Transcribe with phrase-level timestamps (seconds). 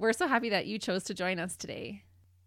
[0.00, 2.04] We're so happy that you chose to join us today.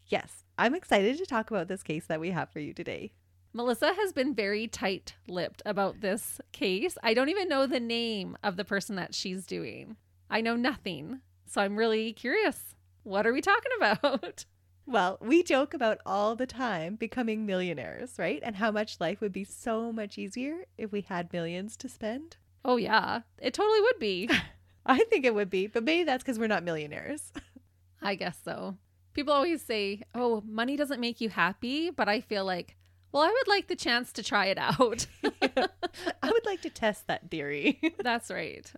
[0.08, 3.14] Yes, I'm excited to talk about this case that we have for you today.
[3.54, 6.98] Melissa has been very tight lipped about this case.
[7.04, 9.98] I don't even know the name of the person that she's doing.
[10.32, 11.20] I know nothing.
[11.46, 12.74] So I'm really curious.
[13.04, 14.46] What are we talking about?
[14.86, 18.42] Well, we joke about all the time becoming millionaires, right?
[18.44, 22.36] And how much life would be so much easier if we had millions to spend.
[22.66, 24.30] Oh, yeah, it totally would be.
[24.86, 27.32] I think it would be, but maybe that's because we're not millionaires.
[28.02, 28.78] I guess so.
[29.14, 31.90] People always say, oh, money doesn't make you happy.
[31.90, 32.76] But I feel like,
[33.12, 35.06] well, I would like the chance to try it out.
[35.24, 37.80] I would like to test that theory.
[38.04, 38.72] That's right.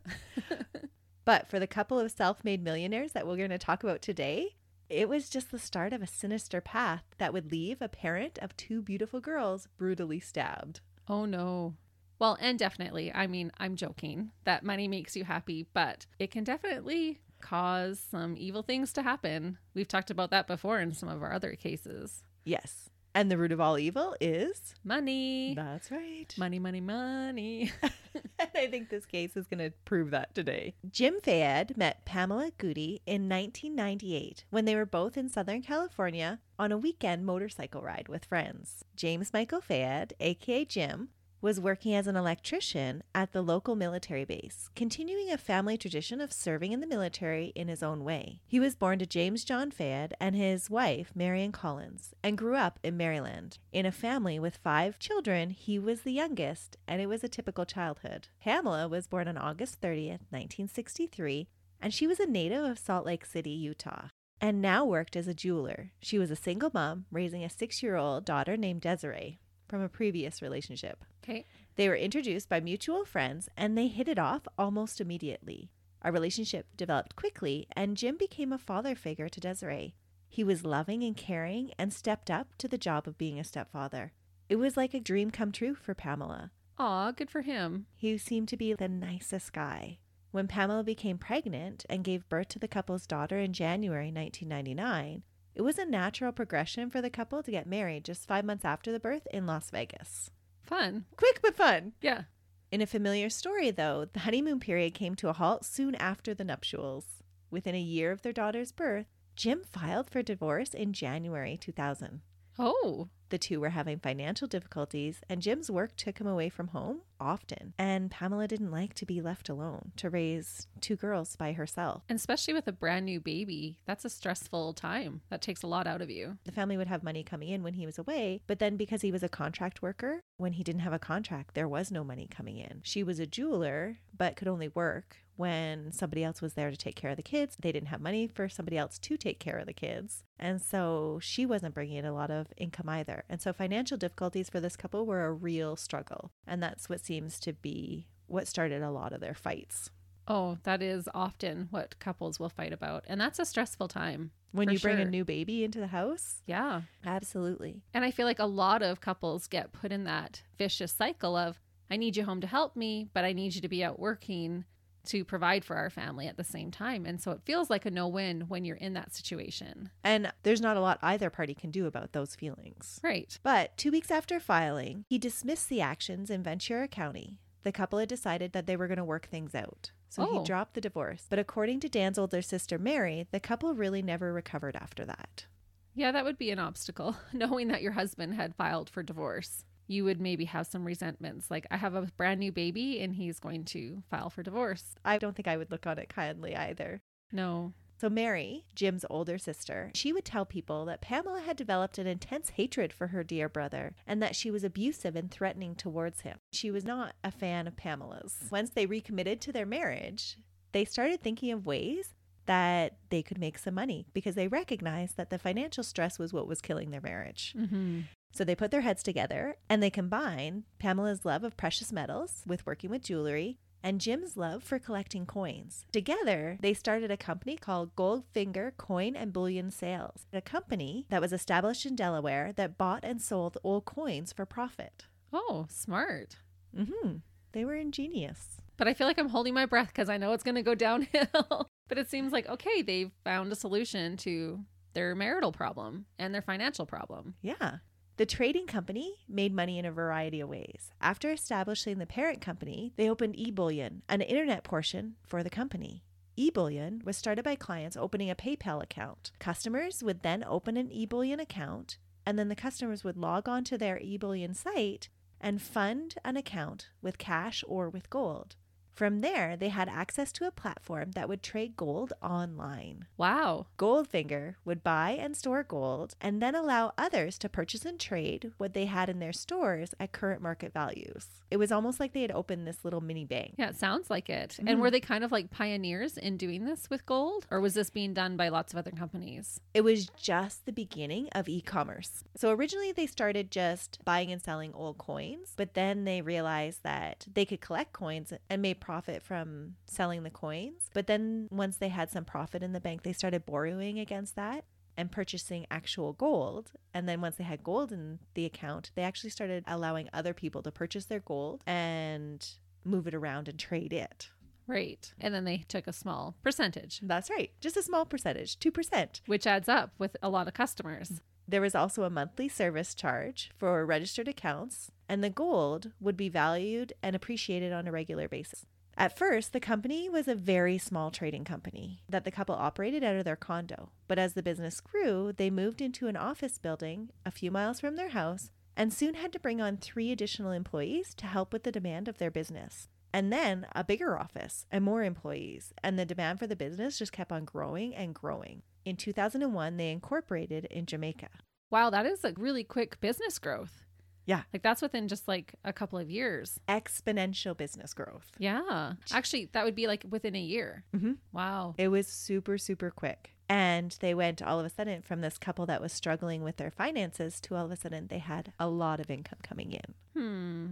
[1.26, 4.56] But for the couple of self made millionaires that we're going to talk about today,
[4.90, 8.56] it was just the start of a sinister path that would leave a parent of
[8.56, 10.82] two beautiful girls brutally stabbed.
[11.08, 11.74] Oh, no.
[12.20, 16.44] Well, and definitely, I mean, I'm joking that money makes you happy, but it can
[16.44, 19.58] definitely cause some evil things to happen.
[19.74, 22.24] We've talked about that before in some of our other cases.
[22.44, 22.90] Yes.
[23.14, 24.76] And the root of all evil is.
[24.84, 25.54] Money.
[25.56, 26.34] That's right.
[26.38, 27.72] Money, money, money.
[27.82, 27.92] and
[28.56, 30.76] I think this case is going to prove that today.
[30.90, 36.72] Jim Fayed met Pamela Goody in 1998 when they were both in Southern California on
[36.72, 38.84] a weekend motorcycle ride with friends.
[38.96, 41.10] James Michael Fayed, aka Jim,
[41.46, 46.34] was working as an electrician at the local military base, continuing a family tradition of
[46.34, 48.42] serving in the military in his own way.
[48.48, 52.80] He was born to James John Fayed and his wife, Marion Collins, and grew up
[52.82, 53.60] in Maryland.
[53.72, 57.64] In a family with five children, he was the youngest, and it was a typical
[57.64, 58.30] childhood.
[58.42, 61.48] Pamela was born on August 30th, 1963,
[61.80, 64.08] and she was a native of Salt Lake City, Utah
[64.42, 65.92] and now worked as a jeweler.
[66.02, 69.90] She was a single mom raising a six year old daughter named Desiree from a
[69.90, 71.04] previous relationship.
[71.24, 71.46] Okay.
[71.76, 75.72] They were introduced by mutual friends and they hit it off almost immediately.
[76.02, 79.96] Our relationship developed quickly, and Jim became a father figure to Desiree.
[80.30, 84.14] He was loving and caring and stepped up to the job of being a stepfather.
[84.48, 86.52] It was like a dream come true for Pamela.
[86.78, 87.88] Aw, good for him.
[87.96, 89.98] He seemed to be the nicest guy.
[90.32, 95.24] When Pamela became pregnant and gave birth to the couple's daughter in January 1999,
[95.56, 98.92] it was a natural progression for the couple to get married just five months after
[98.92, 100.30] the birth in Las Vegas.
[100.64, 101.06] Fun.
[101.16, 101.94] Quick but fun.
[102.02, 102.24] Yeah.
[102.72, 106.44] In a familiar story, though, the honeymoon period came to a halt soon after the
[106.44, 107.06] nuptials.
[107.50, 109.06] Within a year of their daughter's birth,
[109.36, 112.22] Jim filed for divorce in January 2000.
[112.58, 117.02] Oh, The two were having financial difficulties, and Jim's work took him away from home
[117.20, 117.74] often.
[117.78, 122.04] And Pamela didn't like to be left alone to raise two girls by herself.
[122.08, 125.22] and especially with a brand new baby, that's a stressful time.
[125.30, 126.38] That takes a lot out of you.
[126.46, 129.12] The family would have money coming in when he was away, but then because he
[129.12, 132.58] was a contract worker, when he didn't have a contract, there was no money coming
[132.58, 132.82] in.
[132.84, 136.96] She was a jeweler, but could only work when somebody else was there to take
[136.96, 137.56] care of the kids.
[137.60, 140.24] They didn't have money for somebody else to take care of the kids.
[140.40, 143.24] And so she wasn't bringing in a lot of income either.
[143.30, 146.32] And so financial difficulties for this couple were a real struggle.
[146.48, 149.90] And that's what seems to be what started a lot of their fights.
[150.28, 153.04] Oh, that is often what couples will fight about.
[153.08, 154.32] And that's a stressful time.
[154.52, 156.42] When you bring a new baby into the house?
[156.46, 156.82] Yeah.
[157.06, 157.84] Absolutely.
[157.94, 161.60] And I feel like a lot of couples get put in that vicious cycle of,
[161.92, 164.64] I need you home to help me, but I need you to be out working
[165.08, 167.06] to provide for our family at the same time.
[167.06, 169.90] And so it feels like a no win when you're in that situation.
[170.04, 173.00] And there's not a lot either party can do about those feelings.
[173.04, 173.38] Right.
[173.44, 177.40] But two weeks after filing, he dismissed the actions in Ventura County.
[177.64, 179.92] The couple had decided that they were going to work things out.
[180.10, 180.40] So Oh.
[180.40, 181.26] he dropped the divorce.
[181.30, 185.46] But according to Dan's older sister, Mary, the couple really never recovered after that.
[185.94, 187.16] Yeah, that would be an obstacle.
[187.34, 191.52] Knowing that your husband had filed for divorce, you would maybe have some resentments.
[191.52, 194.96] Like, I have a brand new baby and he's going to file for divorce.
[195.04, 197.02] I don't think I would look on it kindly either.
[197.32, 197.74] No.
[197.98, 202.50] So, Mary, Jim's older sister, she would tell people that Pamela had developed an intense
[202.52, 206.38] hatred for her dear brother and that she was abusive and threatening towards him.
[206.52, 208.36] She was not a fan of Pamela's.
[208.52, 210.38] Once they recommitted to their marriage,
[210.74, 212.14] they started thinking of ways
[212.48, 216.48] that they could make some money because they recognized that the financial stress was what
[216.48, 217.56] was killing their marriage.
[217.58, 218.02] Mm-hmm.
[218.36, 222.66] So they put their heads together and they combine Pamela's love of precious metals with
[222.66, 225.86] working with jewelry and Jim's love for collecting coins.
[225.94, 231.32] Together, they started a company called Goldfinger Coin and Bullion Sales, a company that was
[231.32, 235.06] established in Delaware that bought and sold old coins for profit.
[235.32, 236.36] Oh, smart.
[236.78, 237.18] Mm-hmm.
[237.54, 238.58] They were ingenious.
[238.76, 240.76] But I feel like I'm holding my breath because I know it's going to go
[240.76, 241.70] downhill.
[241.88, 244.60] but it seems like, okay, they've found a solution to
[244.94, 247.36] their marital problem and their financial problem.
[247.42, 247.78] Yeah.
[248.18, 250.92] The trading company made money in a variety of ways.
[251.02, 256.06] After establishing the parent company, they opened eBullion, an internet portion for the company.
[256.38, 259.32] eBullion was started by clients opening a PayPal account.
[259.40, 263.78] Customers would then open an eBullion account, and then the customers would log on to
[263.78, 265.10] their eBullion site
[265.42, 268.56] and fund an account with cash or with gold.
[268.96, 273.08] From there, they had access to a platform that would trade gold online.
[273.18, 273.68] Wow.
[273.78, 278.74] Goldfinger would buy and store gold and then allow others to purchase and trade what
[278.74, 281.28] they had in their stores at current market values.
[281.52, 283.56] It was almost like they had opened this little mini bank.
[283.58, 284.58] Yeah, it sounds like it.
[284.62, 284.70] Mhm.
[284.70, 287.48] And were they kind of like pioneers in doing this with gold?
[287.52, 289.60] Or was this being done by lots of other companies?
[289.74, 292.24] It was just the beginning of e commerce.
[292.38, 297.28] So originally they started just buying and selling old coins, but then they realized that
[297.34, 300.92] they could collect coins and made profit from selling the coins.
[300.94, 304.64] But then once they had some profit in the bank, they started borrowing against that
[304.96, 306.72] and purchasing actual gold.
[306.94, 310.62] And then once they had gold in the account, they actually started allowing other people
[310.62, 312.48] to purchase their gold and
[312.84, 314.30] move it around and trade it.
[314.68, 315.12] Right.
[315.20, 317.52] And then they took a small percentage, That's right.
[317.60, 319.22] Just a small percentage, 2%.
[319.26, 321.22] which adds up with a lot of customers.
[321.48, 326.30] There was also a monthly service charge for registered accounts, and the gold would be
[326.30, 328.66] valued and appreciated on a regular basis.
[328.98, 333.18] At first, the company was a very small trading company that the couple operated out
[333.18, 333.90] of their condo.
[334.08, 337.98] But as the business grew, they moved into an office building a few miles from
[337.98, 341.74] their house and soon had to bring on three additional employees to help with the
[341.74, 342.88] demand of their business.
[343.14, 347.14] And then a bigger office and more employees, and the demand for the business just
[347.14, 348.62] kept on growing and growing.
[348.84, 351.30] In 2001, they incorporated in Jamaica.
[351.70, 353.85] Wow, that is a really quick business growth.
[354.26, 354.42] Yeah.
[354.54, 356.60] Like that's within just like a couple of years.
[356.68, 358.32] Exponential business growth.
[358.40, 358.94] Yeah.
[359.12, 360.84] Actually, that would be like within a year.
[360.96, 361.18] Mhm.
[361.32, 361.76] Wow.
[361.78, 363.32] It was super, super quick.
[363.48, 366.72] And they went all of a sudden from this couple that was struggling with their
[366.72, 369.94] finances to all of a sudden they had a lot of income coming in.
[370.20, 370.68] Hmm.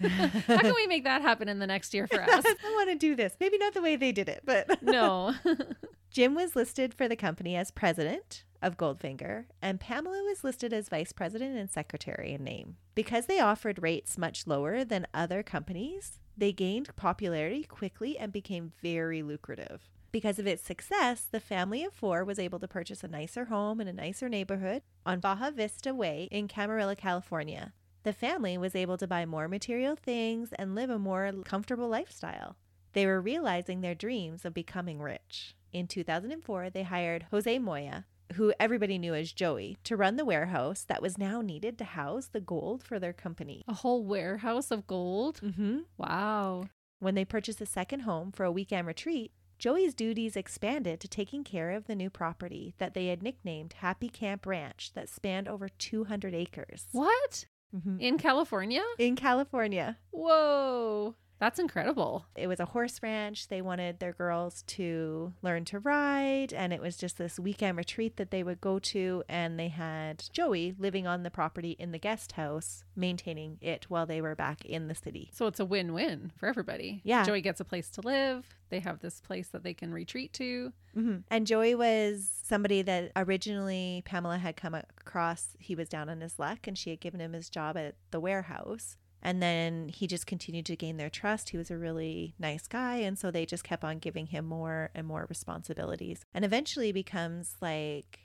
[0.46, 2.44] How can we make that happen in the next year for us?
[2.46, 3.34] I want to do this.
[3.40, 5.34] Maybe not the way they did it, but No.
[6.12, 10.88] Jim was listed for the company as president of Goldfinger, and Pamela was listed as
[10.88, 12.76] vice president and secretary in name.
[12.94, 18.72] Because they offered rates much lower than other companies, they gained popularity quickly and became
[18.80, 19.90] very lucrative.
[20.12, 23.80] Because of its success, the family of four was able to purchase a nicer home
[23.80, 27.72] in a nicer neighborhood on Baja Vista Way in Camarillo, California.
[28.02, 32.56] The family was able to buy more material things and live a more comfortable lifestyle.
[32.92, 35.54] They were realizing their dreams of becoming rich.
[35.72, 40.84] In 2004, they hired Jose Moya, who everybody knew as Joey, to run the warehouse
[40.84, 43.64] that was now needed to house the gold for their company.
[43.68, 45.40] a whole warehouse of gold?
[45.42, 45.80] Mm-hmm.
[45.96, 46.68] Wow.
[46.98, 51.44] When they purchased a second home for a weekend retreat, Joey's duties expanded to taking
[51.44, 55.68] care of the new property that they had nicknamed Happy Camp Ranch that spanned over
[55.68, 56.88] 200 acres.
[56.92, 57.46] What?
[57.74, 58.00] Mhm.
[58.00, 58.82] In California?
[58.98, 59.98] In California.
[60.10, 61.14] Whoa.
[61.42, 62.26] That's incredible.
[62.36, 63.48] It was a horse ranch.
[63.48, 68.16] They wanted their girls to learn to ride, and it was just this weekend retreat
[68.18, 69.24] that they would go to.
[69.28, 74.06] And they had Joey living on the property in the guest house, maintaining it while
[74.06, 75.30] they were back in the city.
[75.32, 77.00] So it's a win win for everybody.
[77.02, 77.24] Yeah.
[77.24, 78.46] Joey gets a place to live.
[78.70, 80.72] They have this place that they can retreat to.
[80.96, 81.16] Mm-hmm.
[81.28, 85.56] And Joey was somebody that originally Pamela had come across.
[85.58, 88.20] He was down on his luck, and she had given him his job at the
[88.20, 88.96] warehouse.
[89.22, 91.50] And then he just continued to gain their trust.
[91.50, 92.96] He was a really nice guy.
[92.96, 97.54] And so they just kept on giving him more and more responsibilities and eventually becomes
[97.60, 98.20] like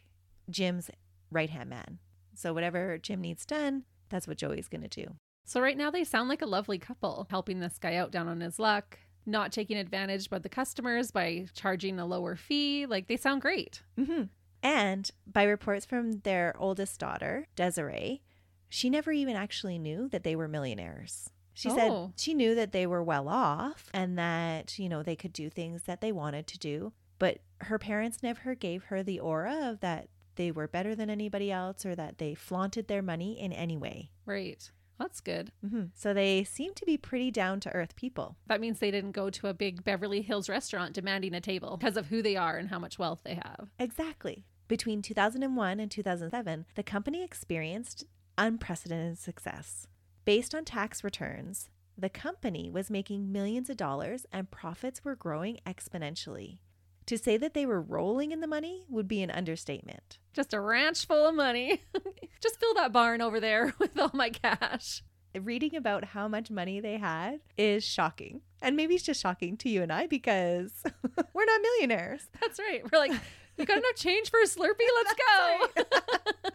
[0.49, 0.89] Jim's
[1.29, 1.99] right hand man.
[2.33, 5.15] So whatever Jim needs done, that's what Joey's going to do.
[5.45, 8.41] So right now they sound like a lovely couple, helping this guy out down on
[8.41, 12.85] his luck, not taking advantage by the customers by charging a lower fee.
[12.85, 13.81] Like they sound great.
[13.99, 14.23] Mm-hmm.
[14.63, 18.23] And by reports from their oldest daughter, Desiree,
[18.69, 21.29] she never even actually knew that they were millionaires.
[21.53, 21.75] She Oh.
[21.75, 25.49] said she knew that they were well off and that, you know, they could do
[25.49, 26.93] things that they wanted to do.
[27.19, 31.51] But her parents never gave her the aura of that they were better than anybody
[31.51, 34.11] else or that they flaunted their money in any way.
[34.25, 34.69] Right.
[34.99, 35.51] That's good.
[35.65, 35.85] Mm-hmm.
[35.95, 38.35] So they seem to be pretty down to earth people.
[38.47, 41.97] That means they didn't go to a big Beverly Hills restaurant demanding a table because
[41.97, 43.69] of who they are and how much wealth they have.
[43.79, 44.45] Exactly.
[44.67, 48.05] Between 2001 and 2007, the company experienced
[48.37, 49.87] unprecedented success.
[50.25, 55.57] Based on tax returns, the company was making millions of dollars and profits were growing
[55.65, 56.59] exponentially.
[57.07, 60.19] To say that they were rolling in the money would be an understatement.
[60.33, 61.81] Just a ranch full of money.
[62.41, 65.03] Just fill that barn over there with all my cash.
[65.33, 68.41] Reading about how much money they had is shocking.
[68.61, 70.71] And maybe it's just shocking to you and I because
[71.33, 72.27] we're not millionaires.
[72.41, 72.81] That's right.
[72.91, 73.11] We're like,
[73.57, 74.87] you got enough change for a Slurpee?
[75.03, 75.83] Let's go.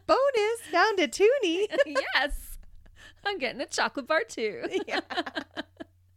[0.06, 1.68] Bonus found a toonie.
[1.86, 2.58] yes.
[3.24, 4.64] I'm getting a chocolate bar too.
[4.86, 5.00] yeah.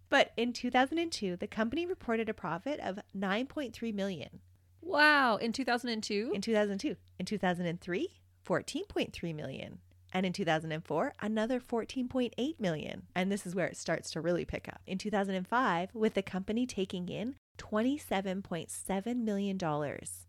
[0.10, 4.39] But in 2002, the company reported a profit of 9.3 million.
[4.82, 5.38] Wow.
[5.38, 6.32] In 2002?
[6.34, 8.10] In 2002, in 2003,
[8.48, 9.80] 14.3 million.
[10.13, 13.04] And in 2004, another 14.8 million.
[13.15, 14.80] And this is where it starts to really pick up.
[14.88, 19.59] In 2005, with the company taking in $27.7 million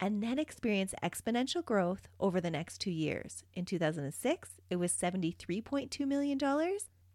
[0.01, 3.45] and then experienced exponential growth over the next two years.
[3.55, 6.39] In 2006, it was $73.2 million.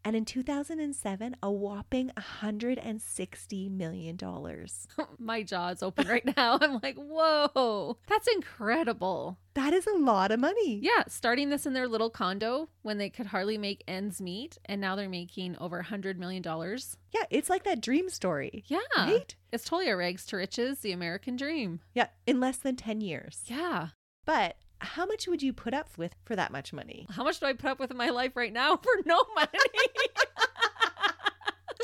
[0.04, 4.18] And in 2007, a whopping $160 million.
[5.20, 6.58] My jaw is open right now.
[6.60, 9.38] I'm like, whoa, that's incredible.
[9.54, 10.80] That is a lot of money.
[10.82, 14.80] Yeah, starting this in their little condo when they could hardly make ends meet, and
[14.82, 16.44] now they're making over $100 million.
[17.12, 18.64] Yeah, it's like that dream story.
[18.68, 18.80] Yeah.
[18.98, 19.36] Right?
[19.52, 21.82] It's totally a rags to riches, the American dream.
[21.94, 23.42] Yeah, in less than 10 years.
[23.46, 23.90] Yeah.
[24.26, 27.06] But how much would you put up with for that much money?
[27.12, 29.50] How much do I put up with in my life right now for no money?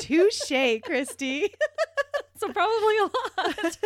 [0.00, 1.54] Touche, Christy.
[2.38, 3.78] so probably a lot.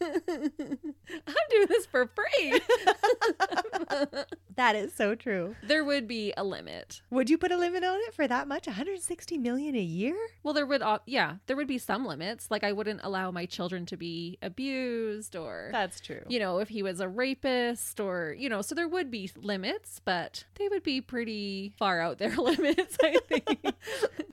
[0.00, 2.60] I'm doing this for free.
[4.56, 5.54] that is so true.
[5.62, 7.02] There would be a limit.
[7.10, 8.66] Would you put a limit on it for that much?
[8.66, 10.16] 160 million a year?
[10.42, 12.50] Well, there would, uh, yeah, there would be some limits.
[12.50, 16.22] Like I wouldn't allow my children to be abused or, That's true.
[16.28, 20.00] you know, if he was a rapist or, you know, so there would be limits,
[20.04, 23.64] but they would be pretty far out there limits, I think.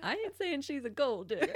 [0.04, 1.54] I ain't saying she's a gold digger.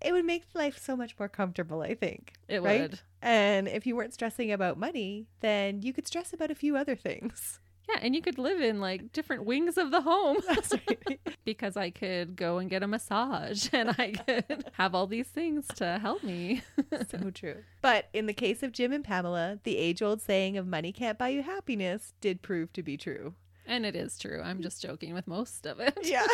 [0.00, 2.34] It would make life so much more comfortable, I think.
[2.48, 2.82] It right?
[2.82, 3.00] would.
[3.22, 6.96] And if you weren't stressing about money, then you could stress about a few other
[6.96, 7.60] things.
[7.88, 10.38] Yeah, and you could live in like different wings of the home.
[10.48, 11.20] That's right.
[11.44, 15.66] because I could go and get a massage and I could have all these things
[15.76, 16.62] to help me.
[17.10, 17.62] so true.
[17.82, 21.18] But in the case of Jim and Pamela, the age old saying of money can't
[21.18, 23.34] buy you happiness did prove to be true.
[23.66, 24.42] And it is true.
[24.42, 25.96] I'm just joking with most of it.
[26.02, 26.26] Yeah.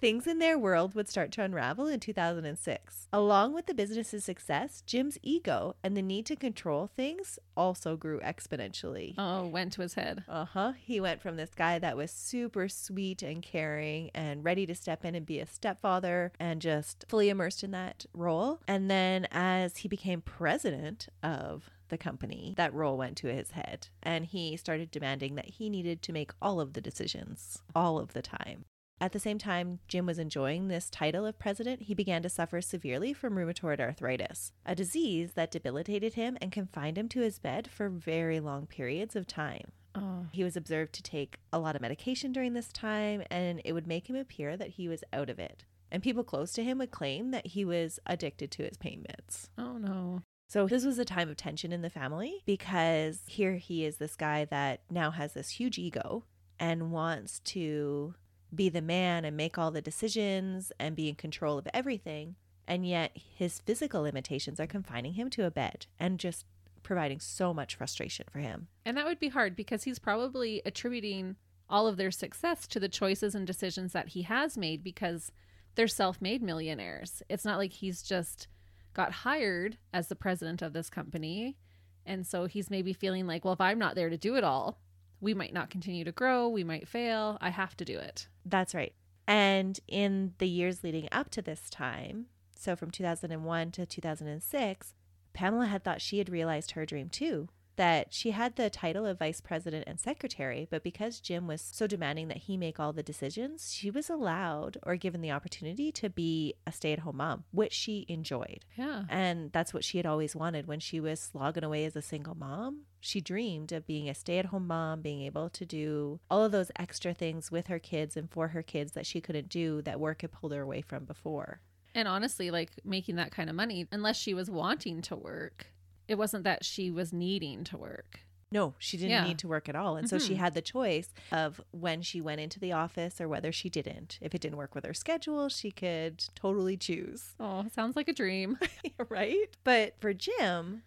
[0.00, 3.08] Things in their world would start to unravel in 2006.
[3.12, 8.18] Along with the business's success, Jim's ego and the need to control things also grew
[8.20, 9.14] exponentially.
[9.18, 10.24] Oh, went to his head.
[10.26, 10.72] Uh huh.
[10.82, 15.04] He went from this guy that was super sweet and caring and ready to step
[15.04, 18.60] in and be a stepfather and just fully immersed in that role.
[18.66, 23.88] And then as he became president of the company, that role went to his head.
[24.02, 28.14] And he started demanding that he needed to make all of the decisions all of
[28.14, 28.64] the time.
[29.02, 32.60] At the same time, Jim was enjoying this title of president, he began to suffer
[32.60, 37.70] severely from rheumatoid arthritis, a disease that debilitated him and confined him to his bed
[37.70, 39.72] for very long periods of time.
[39.94, 43.72] Oh, He was observed to take a lot of medication during this time, and it
[43.72, 45.64] would make him appear that he was out of it.
[45.90, 49.48] And people close to him would claim that he was addicted to his pain meds.
[49.56, 50.22] oh no.
[50.46, 54.16] So this was a time of tension in the family because here he is, this
[54.16, 56.24] guy that now has this huge ego
[56.58, 58.14] and wants to
[58.54, 62.36] be the man and make all the decisions and be in control of everything.
[62.66, 66.44] And yet his physical limitations are confining him to a bed and just
[66.82, 68.68] providing so much frustration for him.
[68.84, 71.36] And that would be hard because he's probably attributing
[71.68, 75.30] all of their success to the choices and decisions that he has made because
[75.74, 77.22] they're self made millionaires.
[77.28, 78.48] It's not like he's just
[78.92, 81.56] got hired as the president of this company.
[82.04, 84.80] And so he's maybe feeling like, well, if I'm not there to do it all,
[85.20, 86.48] we might not continue to grow.
[86.48, 87.38] We might fail.
[87.40, 88.26] I have to do it.
[88.44, 88.94] That's right.
[89.26, 94.94] And in the years leading up to this time, so from 2001 to 2006,
[95.32, 97.48] Pamela had thought she had realized her dream too.
[97.76, 101.86] That she had the title of vice president and secretary, but because Jim was so
[101.86, 106.10] demanding that he make all the decisions, she was allowed or given the opportunity to
[106.10, 108.64] be a stay at home mom, which she enjoyed.
[108.76, 109.04] Yeah.
[109.08, 112.34] And that's what she had always wanted when she was slogging away as a single
[112.34, 112.82] mom.
[113.00, 116.52] She dreamed of being a stay at home mom, being able to do all of
[116.52, 119.98] those extra things with her kids and for her kids that she couldn't do that
[119.98, 121.60] work had pulled her away from before.
[121.94, 125.66] And honestly, like making that kind of money, unless she was wanting to work,
[126.10, 128.20] it wasn't that she was needing to work.
[128.52, 129.24] No, she didn't Yeah.
[129.28, 129.96] need to work at all.
[129.96, 130.38] And so she Mhm.
[130.38, 134.18] had the choice of when she went into the office or whether she didn't.
[134.20, 137.36] If it didn't work with her schedule, she could totally choose.
[137.40, 138.58] Oh, sounds like a dream.
[139.08, 139.56] right?
[139.62, 140.82] But for Jim,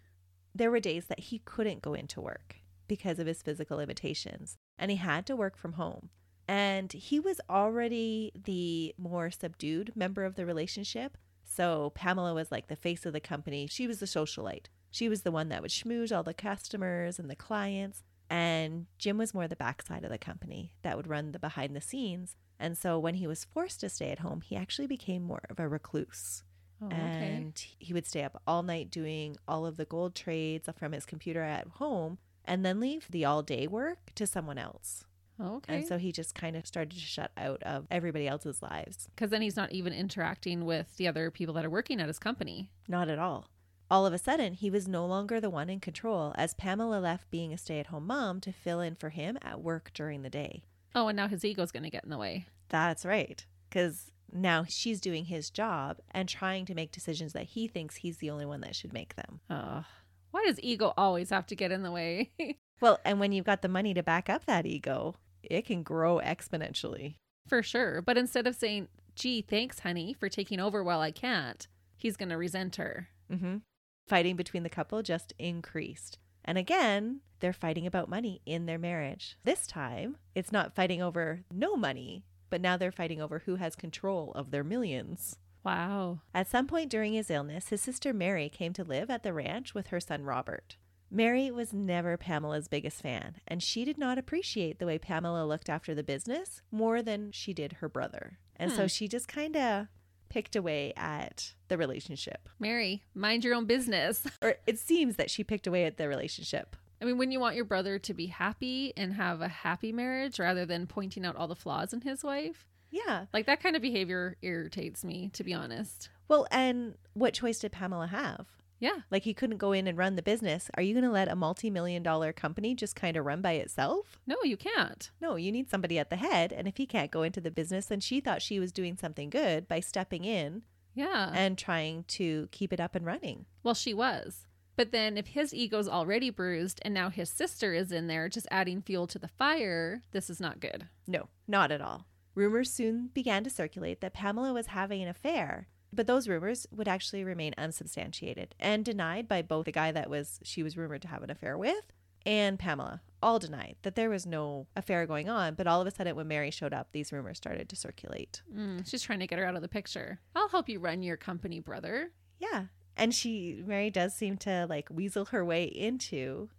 [0.54, 4.90] there were days that he couldn't go into work because of his physical limitations, and
[4.90, 6.10] he had to work from home.
[6.46, 11.16] And he was already the more subdued member of the relationship.
[11.44, 13.66] So Pamela was like the face of the company.
[13.66, 14.66] She was the socialite.
[14.94, 18.04] She was the one that would schmooze all the customers and the clients.
[18.30, 21.80] And Jim was more the backside of the company that would run the behind the
[21.80, 22.36] scenes.
[22.60, 25.58] And so when he was forced to stay at home, he actually became more of
[25.58, 26.44] a recluse.
[26.80, 26.96] Oh, okay.
[26.96, 31.04] And he would stay up all night doing all of the gold trades from his
[31.04, 35.02] computer at home and then leave the all day work to someone else.
[35.40, 35.78] Oh, okay.
[35.78, 39.08] And so he just kind of started to shut out of everybody else's lives.
[39.12, 42.20] Because then he's not even interacting with the other people that are working at his
[42.20, 42.70] company.
[42.86, 43.48] Not at all.
[43.94, 47.30] All of a sudden, he was no longer the one in control as Pamela left
[47.30, 50.28] being a stay at home mom to fill in for him at work during the
[50.28, 50.64] day.
[50.96, 52.46] Oh, and now his ego's going to get in the way.
[52.70, 53.46] That's right.
[53.70, 58.16] Because now she's doing his job and trying to make decisions that he thinks he's
[58.16, 59.38] the only one that should make them.
[59.48, 59.84] Oh,
[60.32, 62.32] why does ego always have to get in the way?
[62.80, 66.18] Well, and when you've got the money to back up that ego, it can grow
[66.18, 67.14] exponentially.
[67.46, 68.02] For sure.
[68.02, 72.30] But instead of saying, gee, thanks, honey, for taking over while I can't, he's going
[72.30, 73.10] to resent her.
[73.30, 73.58] hmm
[74.06, 76.18] Fighting between the couple just increased.
[76.44, 79.36] And again, they're fighting about money in their marriage.
[79.44, 83.74] This time, it's not fighting over no money, but now they're fighting over who has
[83.74, 85.36] control of their millions.
[85.64, 86.20] Wow.
[86.34, 89.72] At some point during his illness, his sister Mary came to live at the ranch
[89.74, 90.76] with her son Robert.
[91.10, 95.70] Mary was never Pamela's biggest fan, and she did not appreciate the way Pamela looked
[95.70, 98.38] after the business more than she did her brother.
[98.56, 98.86] And so Hmm.
[98.88, 99.86] she just kind of
[100.34, 102.48] picked away at the relationship.
[102.58, 104.22] Mary, mind your own business.
[104.42, 106.74] Or it seems that she picked away at the relationship.
[107.00, 110.40] I mean, when you want your brother to be happy and have a happy marriage
[110.40, 113.26] rather than pointing out all the flaws in his wife, Yeah.
[113.32, 116.08] like that kind of behavior irritates me, to be honest.
[116.26, 118.46] Well, and what choice did Pamela have?
[118.84, 119.00] Yeah.
[119.10, 120.70] Like he couldn't go in and run the business.
[120.76, 124.18] Are you going to let a multi-million dollar company just kind of run by itself?
[124.26, 125.10] No, you can't.
[125.22, 126.52] No, you need somebody at the head.
[126.52, 129.30] And if he can't go into the business, then she thought she was doing something
[129.30, 131.30] good by stepping in Yeah.
[131.34, 133.46] and trying to keep it up and running.
[133.62, 134.46] well, she was.
[134.76, 138.48] But then if his ego's already bruised and now his sister is in there just
[138.50, 140.88] adding fuel to the fire, this is not good.
[141.06, 142.04] No, not at all.
[142.34, 146.88] Rumors soon began to circulate that Pamela was having an affair, but those rumors would
[146.88, 151.08] actually remain unsubstantiated and denied by both the guy that was she was rumored to
[151.08, 151.92] have an affair with
[152.26, 153.00] and Pamela.
[153.22, 156.28] All denied that there was no affair going on, but all of a sudden when
[156.28, 158.42] Mary showed up, these rumors started to circulate.
[158.54, 160.20] Mm, she's trying to get her out of the picture.
[160.34, 162.10] I'll help you run your company, brother.
[162.38, 162.66] Yeah.
[162.96, 166.50] And she Mary does seem to like weasel her way into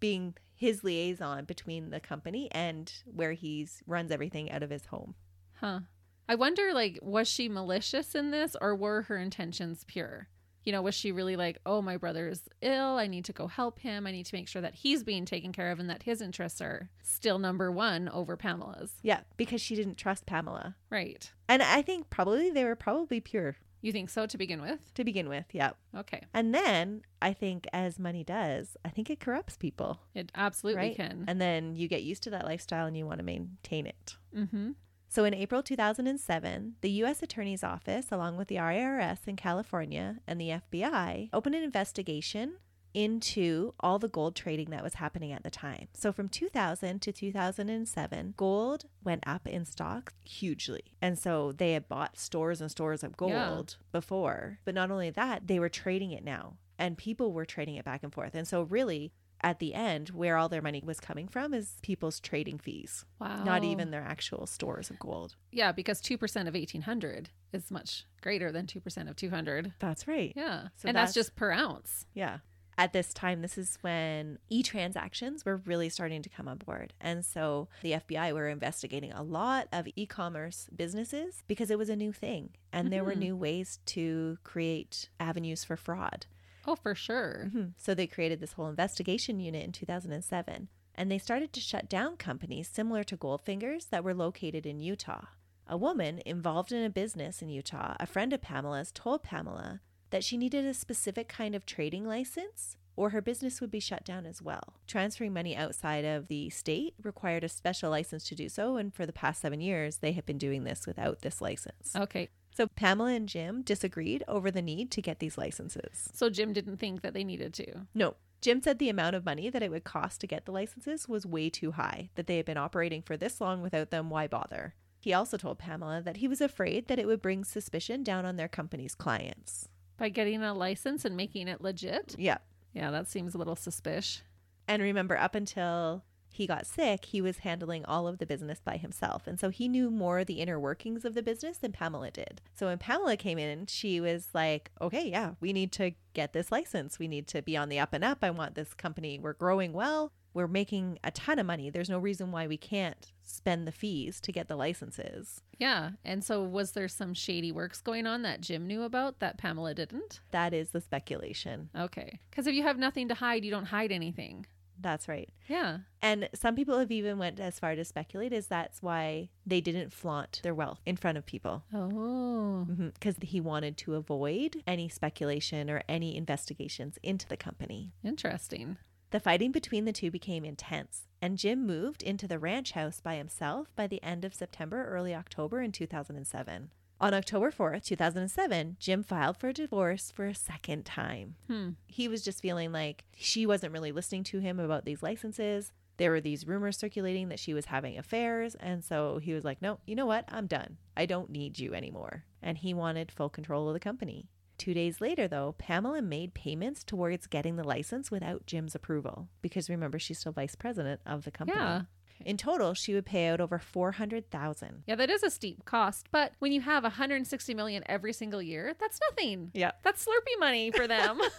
[0.00, 5.14] being his liaison between the company and where he's runs everything out of his home.
[5.54, 5.80] Huh.
[6.28, 10.28] I wonder, like, was she malicious in this or were her intentions pure?
[10.64, 12.96] You know, was she really like, oh, my brother's ill.
[12.96, 14.06] I need to go help him.
[14.06, 16.62] I need to make sure that he's being taken care of and that his interests
[16.62, 18.92] are still number one over Pamela's.
[19.02, 20.76] Yeah, because she didn't trust Pamela.
[20.88, 21.30] Right.
[21.50, 24.94] And I think probably they were probably pure You think so to begin with?
[24.94, 25.44] to begin with.
[25.52, 25.72] Yeah.
[25.94, 26.22] Okay.
[26.32, 30.00] And then I think as money does, I think it corrupts people.
[30.14, 30.96] It absolutely right.
[30.96, 31.26] can.
[31.28, 34.16] And then you get used to that lifestyle and you want to maintain it.
[34.34, 34.70] mm-hmm.
[35.14, 37.22] So in April 2007, the U.S.
[37.22, 42.54] Attorney's Office, along with the IRS in California and the FBI, opened an investigation
[42.94, 45.86] into all the gold trading that was happening at the time.
[45.94, 50.96] So from 2000 to 2007, gold went up in stock hugely.
[51.00, 53.86] And so they had bought stores and stores of gold Yeah.
[53.92, 54.58] before.
[54.64, 58.02] But not only that, they were trading it now and people were trading it back
[58.02, 58.34] and forth.
[58.34, 59.12] And so really
[59.44, 63.44] at the end, where all their money was coming from is people's trading fees Wow.
[63.44, 65.36] not even their actual stores of gold.
[65.52, 66.14] Yeah, because 2%
[66.48, 69.74] of 1800 is much greater than 2% of 200.
[69.78, 70.32] That's right.
[70.34, 70.68] Yeah.
[70.76, 72.06] So and that's, that's- just per ounce.
[72.14, 72.38] Yeah.
[72.76, 76.92] At this time, this is when e transactions were really starting to come on board.
[77.00, 81.88] And so the FBI were investigating a lot of e commerce businesses because it was
[81.88, 82.50] a new thing.
[82.72, 83.18] And there were Mhm.
[83.18, 86.26] new ways to create avenues for fraud.
[86.66, 87.50] Oh, for sure.
[87.54, 87.72] Mhm.
[87.76, 90.68] So they created this whole investigation unit in 2007.
[90.94, 95.26] And they started to shut down companies similar to Goldfingers that were located in Utah.
[95.66, 100.22] A woman involved in a business in Utah, a friend of Pamela's, told Pamela that
[100.22, 104.24] she needed a specific kind of trading license or her business would be shut down
[104.24, 104.74] as well.
[104.86, 108.76] Transferring money outside of the state required a special license to do so.
[108.76, 111.96] And for the past seven years, they have been doing this without this license.
[111.96, 112.28] Okay.
[112.56, 116.08] So Pamela and Jim disagreed over the need to get these licenses.
[116.14, 117.86] So Jim didn't think that they needed to.
[117.94, 118.14] No.
[118.40, 121.26] Jim said the amount of money that it would cost to get the licenses was
[121.26, 124.08] way too high, that they had been operating for this long without them.
[124.08, 124.74] Why bother?
[125.00, 128.36] He also told Pamela that he was afraid that it would bring suspicion down on
[128.36, 129.68] their company's clients.
[129.96, 132.14] By getting a license and making it legit?
[132.18, 132.38] Yeah.
[132.72, 134.22] Yeah, that seems a little suspicious.
[134.68, 136.04] And remember, up until
[136.34, 139.26] he got sick, he was handling all of the business by himself.
[139.26, 142.42] And so he knew more of the inner workings of the business than Pamela did.
[142.54, 146.50] So when Pamela came in, she was like, okay, yeah, we need to get this
[146.50, 146.98] license.
[146.98, 148.18] We need to be on the up and up.
[148.22, 149.18] I want this company.
[149.18, 150.12] We're growing well.
[150.32, 151.70] We're making a ton of money.
[151.70, 155.40] There's no reason why we can't spend the fees to get the licenses.
[155.58, 155.90] Yeah.
[156.04, 159.74] And so was there some shady works going on that Jim knew about that Pamela
[159.74, 160.20] didn't?
[160.32, 161.70] That is the speculation.
[161.78, 162.18] Okay.
[162.30, 164.46] Because if you have nothing to hide, you don't hide anything.
[164.80, 165.28] That's right.
[165.48, 165.78] Yeah.
[166.02, 169.92] And some people have even went as far to speculate is that's why they didn't
[169.92, 171.64] flaunt their wealth in front of people.
[171.72, 172.66] Oh.
[172.68, 172.88] Mm-hmm.
[172.88, 177.92] Because he wanted to avoid any speculation or any investigations into the company.
[178.04, 178.76] Interesting.
[179.10, 183.14] The fighting between the two became intense, and Jim moved into the ranch house by
[183.14, 186.70] himself by the end of September, early October in 2007.
[187.00, 191.34] On October 4th, 2007, Jim filed for divorce for a second time.
[191.48, 191.70] Hmm.
[191.86, 195.72] He was just feeling like she wasn't really listening to him about these licenses.
[195.96, 198.54] There were these rumors circulating that she was having affairs.
[198.56, 200.24] And so he was like, no, you know what?
[200.28, 200.76] I'm done.
[200.96, 202.24] I don't need you anymore.
[202.42, 204.28] And he wanted full control of the company.
[204.56, 209.68] Two days later, though, Pamela made payments towards getting the license without Jim's approval because
[209.68, 211.58] remember, she's still vice president of the company.
[211.58, 211.82] Yeah.
[212.24, 214.84] In total, she would pay out over 400,000.
[214.86, 218.74] Yeah, that is a steep cost, but when you have 160 million every single year,
[218.78, 219.50] that's nothing.
[219.54, 219.72] Yeah.
[219.82, 221.20] That's Slurpee money for them.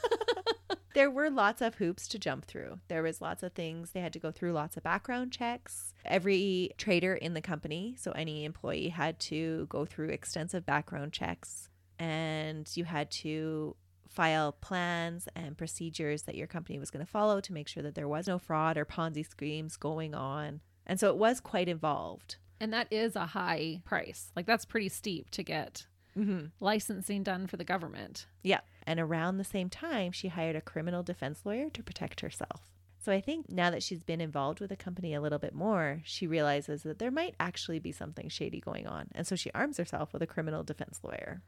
[0.95, 2.79] There were lots of hoops to jump through.
[2.87, 5.93] There was lots of things they had to go through, lots of background checks.
[6.05, 11.69] Every trader in the company, so any employee had to go through extensive background checks
[11.99, 13.75] and you had to
[14.15, 17.95] file plans and procedures that your company was going to follow to make sure that
[17.95, 20.61] there was no fraud or Ponzi schemes going on.
[20.87, 22.37] And so it was quite involved.
[22.61, 24.31] and that is a high price.
[24.35, 26.45] Like that's pretty steep to get Mm-hmm.
[26.61, 28.25] licensing done for the government.
[28.41, 28.61] Yeah.
[28.87, 32.71] And around the same time, she hired a criminal defense lawyer to protect herself.
[33.03, 35.99] So I think now that she's been involved with the company a little bit more,
[36.05, 39.09] she realizes that there might actually be something shady going on.
[39.13, 41.41] And so she arms herself with a criminal defense lawyer.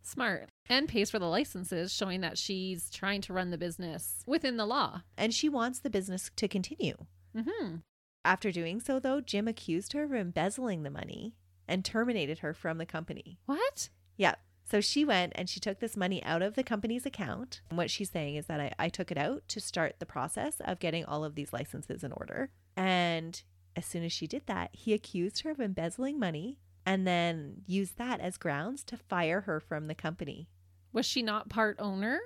[0.00, 0.48] Smart.
[0.68, 4.66] And pays for the licenses, showing that she's trying to run the business within the
[4.66, 5.02] law.
[5.16, 6.96] And she wants the business to continue.
[7.36, 7.76] Mm-hmm.
[8.24, 11.34] After doing so, though, Jim accused her of embezzling the money
[11.68, 13.38] and terminated her from the company.
[13.44, 13.90] What?
[14.16, 14.36] Yeah.
[14.64, 17.60] So she went and she took this money out of the company's account.
[17.68, 20.56] And what she's saying is that I, I took it out to start the process
[20.60, 22.50] of getting all of these licenses in order.
[22.76, 23.42] And
[23.76, 27.98] as soon as she did that, he accused her of embezzling money and then used
[27.98, 30.48] that as grounds to fire her from the company.
[30.94, 32.18] Was she not part owner?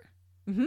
[0.48, 0.66] Mm-hmm.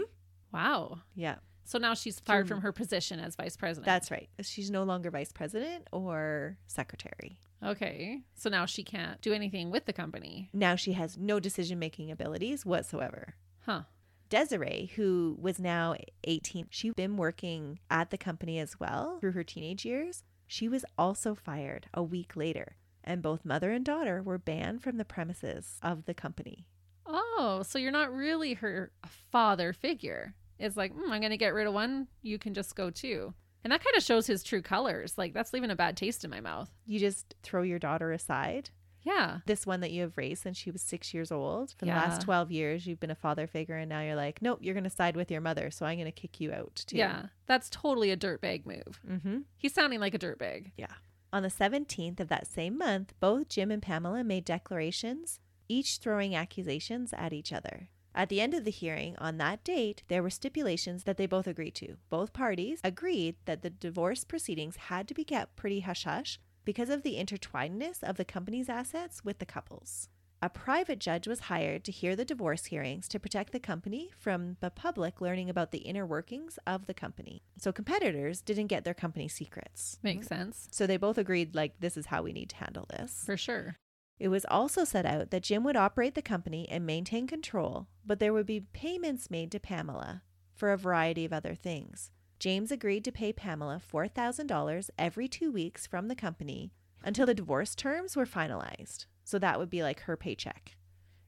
[0.53, 0.99] Wow.
[1.15, 3.85] Yeah, So now she's fired From- from her position as vice president.
[3.85, 4.27] that's right.
[4.41, 7.39] She's no longer vice president or secretary.
[7.63, 8.19] okay.
[8.35, 10.49] So now she can't do anything with the company.
[10.51, 13.35] Now she has no decision making abilities whatsoever.
[13.65, 13.83] Huh.
[14.29, 19.43] Desiree, who was now 18, she'd been working at the company as well through her
[19.43, 20.23] teenage years.
[20.47, 24.97] She was also fired a week later, and both mother and daughter were banned from
[24.97, 26.65] the premises of the company.
[27.13, 28.91] Oh, so you're not really her
[29.31, 30.33] father figure.
[30.59, 32.07] It's like, mm, I'm going to get rid of one.
[32.21, 33.33] You can just go too.
[33.63, 35.17] And that kind of shows his true colors.
[35.17, 36.69] Like, that's leaving a bad taste in my mouth.
[36.85, 38.69] You just throw your daughter aside.
[39.03, 39.39] Yeah.
[39.47, 41.71] This one that you have raised since she was six years old.
[41.77, 41.97] For the Yeah.
[42.01, 44.83] last 12 years, you've been a father figure, and now you're like, nope, you're going
[44.83, 46.97] to side with your mother, so I'm going to kick you out too.
[46.97, 47.27] Yeah.
[47.47, 48.99] That's totally a dirtbag move.
[49.09, 49.37] Mm-hmm.
[49.57, 50.71] He's sounding like a dirtbag.
[50.77, 50.93] Yeah.
[51.33, 55.39] On the 17th of that same month, both Jim and Pamela made declarations,
[55.71, 57.87] each throwing accusations at each other.
[58.13, 61.47] At the end of the hearing on that date, there were stipulations that they both
[61.47, 61.95] agreed to.
[62.09, 66.89] Both parties agreed that the divorce proceedings had to be kept pretty hush hush because
[66.89, 70.09] of the intertwinedness of the company's assets with the couples.
[70.43, 74.57] A private judge was hired to hear the divorce hearings to protect the company from
[74.59, 77.43] the public learning about the inner workings of the company.
[77.59, 79.99] So competitors didn't get their company secrets.
[80.03, 80.67] Makes sense.
[80.71, 83.23] So they both agreed, like, this is how we need to handle this.
[83.23, 83.77] For sure.
[84.21, 88.19] It was also set out that Jim would operate the company and maintain control, but
[88.19, 90.21] there would be payments made to Pamela
[90.53, 92.11] for a variety of other things.
[92.37, 96.71] James agreed to pay Pamela $4,000 every two weeks from the company
[97.03, 99.07] until the divorce terms were finalized.
[99.23, 100.75] So that would be like her paycheck.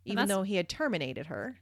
[0.06, 1.58] Even though he had terminated her.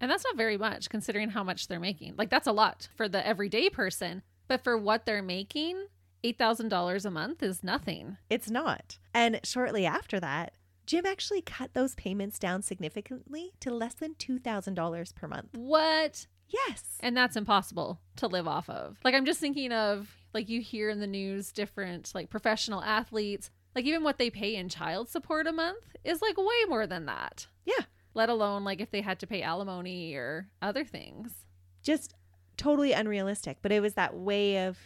[0.00, 2.14] And that's not very much considering how much they're making.
[2.16, 4.22] Like, that's a lot for the everyday person.
[4.46, 5.86] But for what they're making,
[6.22, 8.16] $8,000 a month is nothing.
[8.30, 8.98] It's not.
[9.12, 10.52] And shortly after that,
[10.88, 15.50] Jim actually cut those payments down significantly to less than $2,000 per month.
[15.54, 16.26] What?
[16.48, 16.82] Yes.
[17.00, 18.96] And that's impossible to live off of.
[19.04, 23.50] Like, I'm just thinking of, like, you hear in the news different, like, professional athletes,
[23.74, 27.04] like, even what they pay in child support a month is, like, way more than
[27.04, 27.48] that.
[27.66, 27.84] Yeah.
[28.14, 31.34] Let alone, like, if they had to pay alimony or other things.
[31.82, 32.14] just
[32.56, 33.58] totally unrealistic.
[33.60, 34.78] But it was that way of,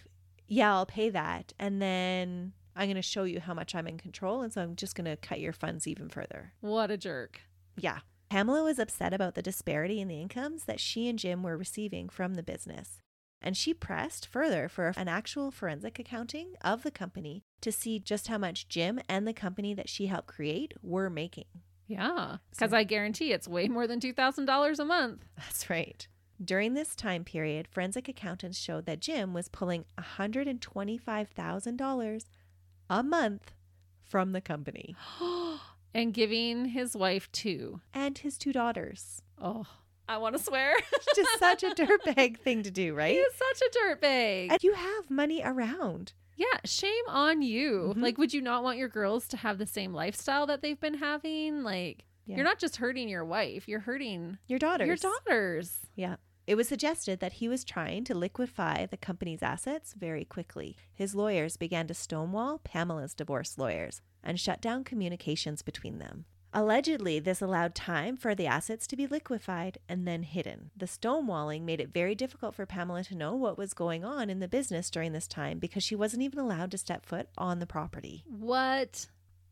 [0.48, 1.52] Yeah, I'll pay that.
[1.58, 4.42] And then I'm going to show you how much I'm in control.
[4.42, 6.52] And so I'm just going to cut your funds even further.
[6.60, 7.40] What a jerk.
[7.76, 7.98] Yeah.
[8.30, 12.08] Pamela was upset about the disparity in the incomes that she and Jim were receiving
[12.08, 12.98] from the business.
[13.42, 18.28] And she pressed further for an actual forensic accounting of the company to see just
[18.28, 21.46] how much Jim and the company that she helped create were making.
[21.88, 22.36] Yeah.
[22.50, 25.24] Because So- I guarantee it's way more than $2,000 a month.
[25.36, 26.06] That's right.
[26.42, 32.24] During this time period, forensic accountants showed that Jim was pulling $125,000
[32.98, 33.52] a month
[34.04, 34.94] from the company
[35.94, 37.80] and giving his wife two.
[37.94, 39.22] and his two daughters.
[39.40, 39.66] Oh,
[40.08, 40.74] I want to swear.
[40.92, 43.16] it's Just such a dirtbag thing to do, he right?
[43.16, 44.50] is such a dirtbag.
[44.50, 46.12] And you have money around.
[46.36, 47.94] Yeah, shame on you.
[47.96, 48.02] Mhm.
[48.02, 50.94] Like, would you not want your girls to have the same lifestyle that they've been
[50.98, 51.62] having?
[51.62, 52.36] Like, Yeah.
[52.36, 54.86] you're not just hurting your wife, you're hurting Your daughters.
[54.86, 55.78] your daughters.
[55.94, 56.16] Yeah.
[56.46, 60.76] It was suggested that he was trying to liquefy the company's assets very quickly.
[60.92, 66.24] His lawyers began to stonewall Pamela's divorce lawyers and shut down communications between them.
[66.54, 70.70] Allegedly, this allowed time for the assets to be liquefied and then hidden.
[70.76, 74.40] The stonewalling made it very difficult for Pamela to know what was going on in
[74.40, 77.66] the business during this time because she wasn't even allowed to step foot on the
[77.66, 78.24] property.
[78.26, 79.06] What?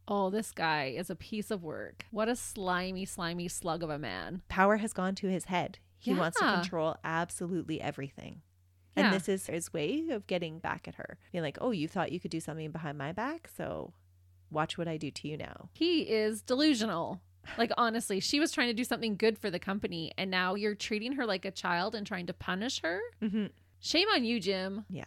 [0.07, 2.05] Oh, this guy is a piece of work.
[2.11, 4.43] What a slimy, slimy slug of a man.
[4.49, 5.79] Power has gone to his head.
[6.01, 8.43] He wants to control absolutely everything.
[8.97, 9.05] Yeah.
[9.05, 11.19] And this is his way of getting back at her.
[11.31, 13.49] Being like, oh, you thought you could do something behind my back?
[13.57, 13.93] So
[14.51, 15.69] watch what I do to you now.
[15.75, 17.21] He is delusional.
[17.57, 20.75] Like, honestly, she was trying to do something good for the company, and now you're
[20.75, 23.01] treating her like a child and trying to punish her?
[23.23, 23.47] Mm-hmm.
[23.79, 24.85] Shame on you, Jim.
[24.91, 25.05] Yeah.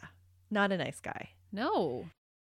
[0.49, 1.29] Not a nice guy.
[1.51, 2.05] No.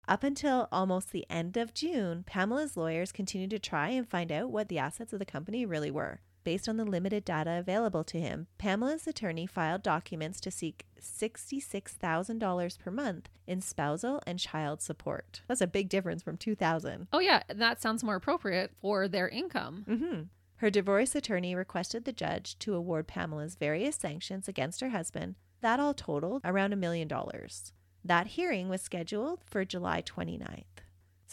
[0.08, 4.52] Up until almost the end of June, Pamela's lawyers continued to try and find out
[4.52, 6.22] what the assets of the company really were.
[6.44, 12.80] Based on the limited data available to him, Pamela's attorney filed documents to seek $66,000
[12.80, 15.42] per month in spousal and child support.
[15.48, 17.08] That's a big difference from 2000.
[17.14, 17.44] Oh, yeah.
[17.48, 19.86] That sounds more appropriate for their income.
[19.88, 20.22] Mm-hmm.
[20.58, 25.36] Her divorce attorney requested the judge to award Pamela's various sanctions against her husband.
[25.62, 27.72] That all totaled around a million dollars.
[28.04, 30.83] That hearing was scheduled for July 29th.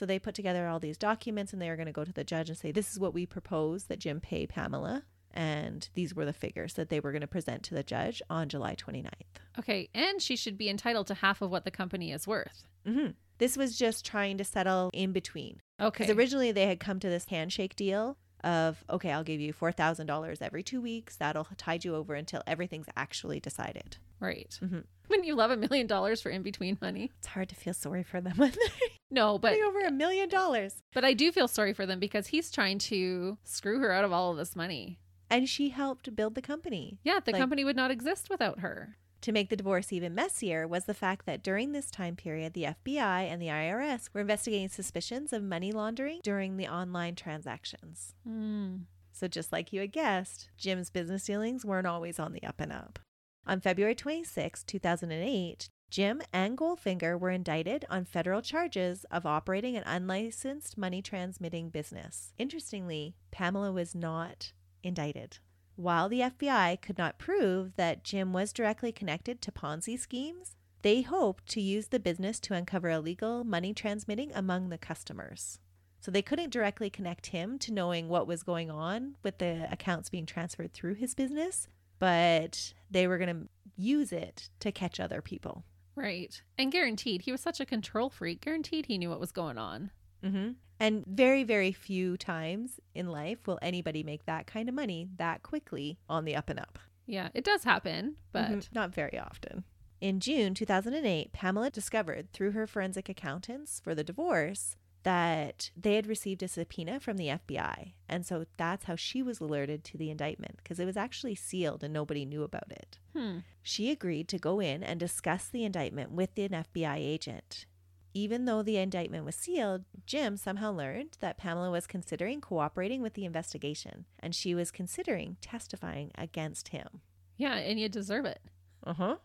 [0.00, 2.24] So they put together all these documents and they are going to go to the
[2.24, 5.02] judge and say, This is what we propose that Jim pay Pamela.
[5.30, 8.48] And these were the figures that they were going to present to the judge on
[8.48, 9.10] July 29th.
[9.58, 9.90] Okay.
[9.94, 12.64] And she should be entitled to half of what the company is worth.
[12.88, 13.10] Mm-hmm.
[13.36, 15.60] This was just trying to settle in between.
[15.78, 16.04] Okay.
[16.04, 20.38] Because originally they had come to this handshake deal of, okay, I'll give you $4,000
[20.40, 21.16] every two weeks.
[21.16, 23.98] That'll tide you over until everything's actually decided.
[24.18, 24.58] right.
[24.62, 24.84] Mhm.
[25.10, 27.10] Wouldn't you love a million dollars for in between money?
[27.18, 30.28] It's hard to feel sorry for them when they're No, but getting over a million
[30.28, 30.82] dollars.
[30.94, 34.12] but I do feel sorry for them because he's trying to screw her out of
[34.12, 34.98] all of this money.
[35.28, 36.98] And she helped build the company.
[37.02, 38.96] Yeah, the Like- company would not exist without her.
[39.22, 42.64] To make the divorce even messier was the fact that during this time period, the
[42.64, 48.14] FBI and the IRS were investigating suspicions of money laundering during the online transactions.
[48.24, 48.76] Hmm.
[49.12, 52.72] So, just like you had guessed, Jim's business dealings weren't always on the up and
[52.72, 52.98] up.
[53.46, 59.83] On February 26, 2008, Jim and Goldfinger were indicted on federal charges of operating an
[59.85, 62.33] unlicensed money transmitting business.
[62.38, 64.53] Interestingly, Pamela was not
[64.85, 65.38] indicted.
[65.74, 71.03] While the FBI could not prove that Jim was directly connected to Ponzi schemes, they
[71.03, 75.59] hoped to use the business to uncover illegal money transmitting among the customers.
[76.00, 80.09] So they couldn't directly connect him to knowing what was going on with the accounts
[80.09, 81.66] being transferred through his business,
[81.98, 85.64] but they were going to use it to catch other people.
[85.94, 86.40] Right.
[86.57, 88.40] And guaranteed, he was such a control freak.
[88.40, 89.90] Guaranteed he knew what was going on.
[90.24, 90.53] Mm-hmm.
[90.79, 95.42] And very, very few times in life will anybody make that kind of money that
[95.42, 96.79] quickly on the up and up.
[97.07, 98.72] Yeah, it does happen, but Mhm.
[98.72, 99.64] not very often.
[100.00, 106.06] In June 2008, Pamela discovered through her forensic accountants for the divorce that they had
[106.06, 107.92] received a subpoena from the FBI.
[108.08, 111.82] And so that's how she was alerted to the indictment because it was actually sealed
[111.82, 112.98] and nobody knew about it.
[113.14, 113.38] hmm.
[113.62, 117.66] She agreed to go in and discuss the indictment with an FBI agent.
[118.12, 123.14] Even though the indictment was sealed, Jim somehow learned that Pamela was considering cooperating with
[123.14, 127.00] the investigation and she was considering testifying against him.
[127.36, 128.40] Yeah, and you deserve it.
[128.82, 129.16] Uh huh.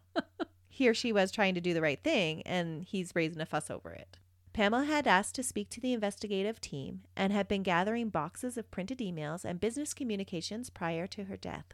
[0.68, 3.72] he or she was trying to do the right thing, and he's raising a fuss
[3.72, 4.18] over it.
[4.56, 8.72] Pamela had asked to speak to the investigative team and had been gathering boxes of
[8.72, 11.66] printed emails and business communications prior to her death.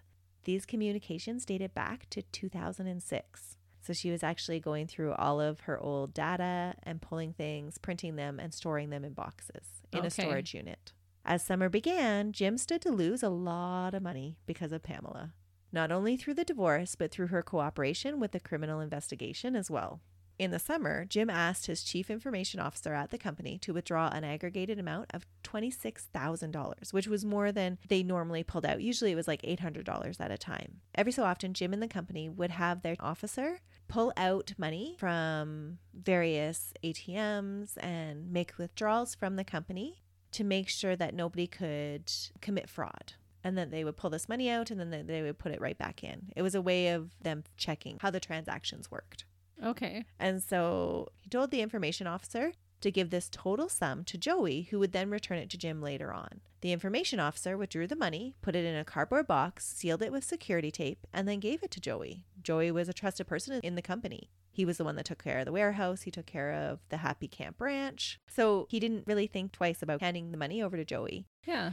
[0.45, 3.57] These communications dated back to 2006.
[3.81, 8.15] So she was actually going through all of her old data and pulling things, printing
[8.15, 10.91] them, and storing them in boxes in a storage unit.
[11.23, 15.33] As summer began, Jim stood to lose a lot of money because of Pamela
[15.71, 20.01] not only through the divorce, but through her cooperation with the criminal investigation as well.
[20.41, 24.23] In the summer, Jim asked his chief information officer at the company to withdraw an
[24.23, 28.81] aggregated amount of $26,000, which was more than they normally pulled out.
[28.81, 30.81] Usually it was like $800 at a time.
[30.95, 35.77] Every so often, Jim and the company would have their officer pull out money from
[35.93, 40.01] various ATMs and make withdrawals from the company
[40.31, 43.13] to make sure that nobody could commit fraud.
[43.43, 45.77] And then they would pull this money out and then they- would put it right
[45.77, 46.31] back in.
[46.35, 49.25] It was a way of them checking how the transactions worked.
[49.63, 50.05] Okay.
[50.19, 54.79] And so he told the information officer to give this total sum to Joey, who
[54.79, 56.41] would then return it to Jim later on.
[56.61, 60.23] The information officer withdrew the money, put it in a cardboard box, sealed it with
[60.23, 62.25] security tape, and then gave it to Joey.
[62.41, 64.29] Joey was a trusted person in the company.
[64.51, 66.97] He was the one that took care of the warehouse, he took care of the
[66.97, 68.19] Happy Camp Ranch.
[68.27, 71.25] So he didn't really think twice about handing the money over to Joey.
[71.47, 71.71] Yeah.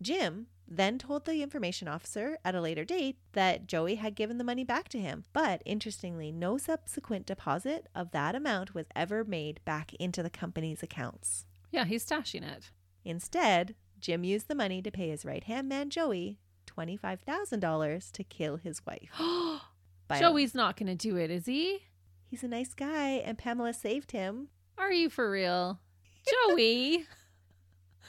[0.00, 4.44] Jim then told the information officer at a later date that Joey had given the
[4.44, 5.24] money back to him.
[5.32, 10.82] But interestingly, no subsequent deposit of that amount was ever made back into the company's
[10.82, 11.44] accounts.
[11.72, 12.70] Yeah, he's stashing it.
[13.04, 18.56] Instead, Jim used the money to pay his right hand man, Joey, $25,000 to kill
[18.56, 19.10] his wife.
[20.18, 21.80] Joey's not going to do it, is he?
[22.26, 24.48] He's a nice guy, and Pamela saved him.
[24.78, 25.80] Are you for real?
[26.48, 27.06] Joey,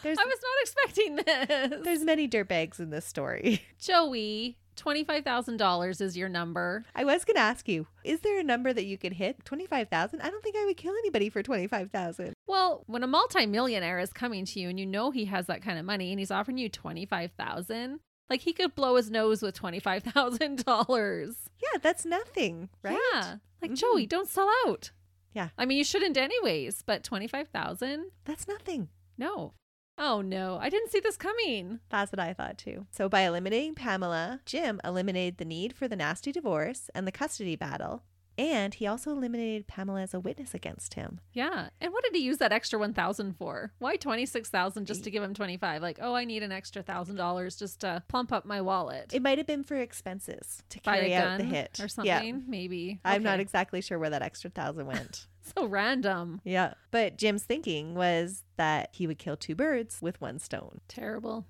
[0.04, 1.82] There's, I was not expecting this.
[1.84, 3.62] there's many dirtbags in this story.
[3.80, 6.84] Joey, $25,000 is your number.
[6.96, 9.44] I was going to ask you, is there a number that you could hit?
[9.46, 10.22] 25,000?
[10.22, 12.34] I don't think I would kill anybody for 25,000.
[12.48, 15.78] Well, when a multimillionaire is coming to you and you know he has that kind
[15.78, 21.36] of money and he's offering you 25,000, like he could blow his nose with $25,000.
[21.62, 22.98] Yeah, that's nothing, right?
[23.14, 23.36] Yeah.
[23.62, 23.78] Like Mhm.
[23.78, 24.92] Joey, don't sell out.
[25.34, 25.50] Yeah.
[25.58, 28.12] I mean, you shouldn't anyways, but 25,000?
[28.26, 28.90] That's nothing.
[29.18, 29.54] No.
[29.98, 31.80] Oh no, I didn't see this coming.
[31.90, 32.88] That's what I thought too.
[32.92, 37.56] So by eliminating Pamela, Jim eliminated the need for the nasty divorce and the custody
[37.56, 38.04] battle.
[38.38, 41.20] And he also eliminated Pamela as a witness against him.
[41.34, 41.70] Yeah.
[41.80, 43.72] And what did he use that extra 1000 for?
[43.80, 45.82] Why 26,000 just to give him 25?
[45.82, 49.38] Like, "Oh, I need an extra $1,000 just to plump up my wallet." It might
[49.38, 52.18] have been for expenses to Buy carry out the hit or something, Yeah.
[52.20, 53.00] something, maybe.
[53.06, 55.28] I'm not exactly sure where that extra thousand went.
[55.56, 56.40] so random.
[56.44, 56.74] yeah.
[56.92, 60.82] But Jim's thinking was that he would kill two birds with one stone.
[60.88, 61.46] Terrible.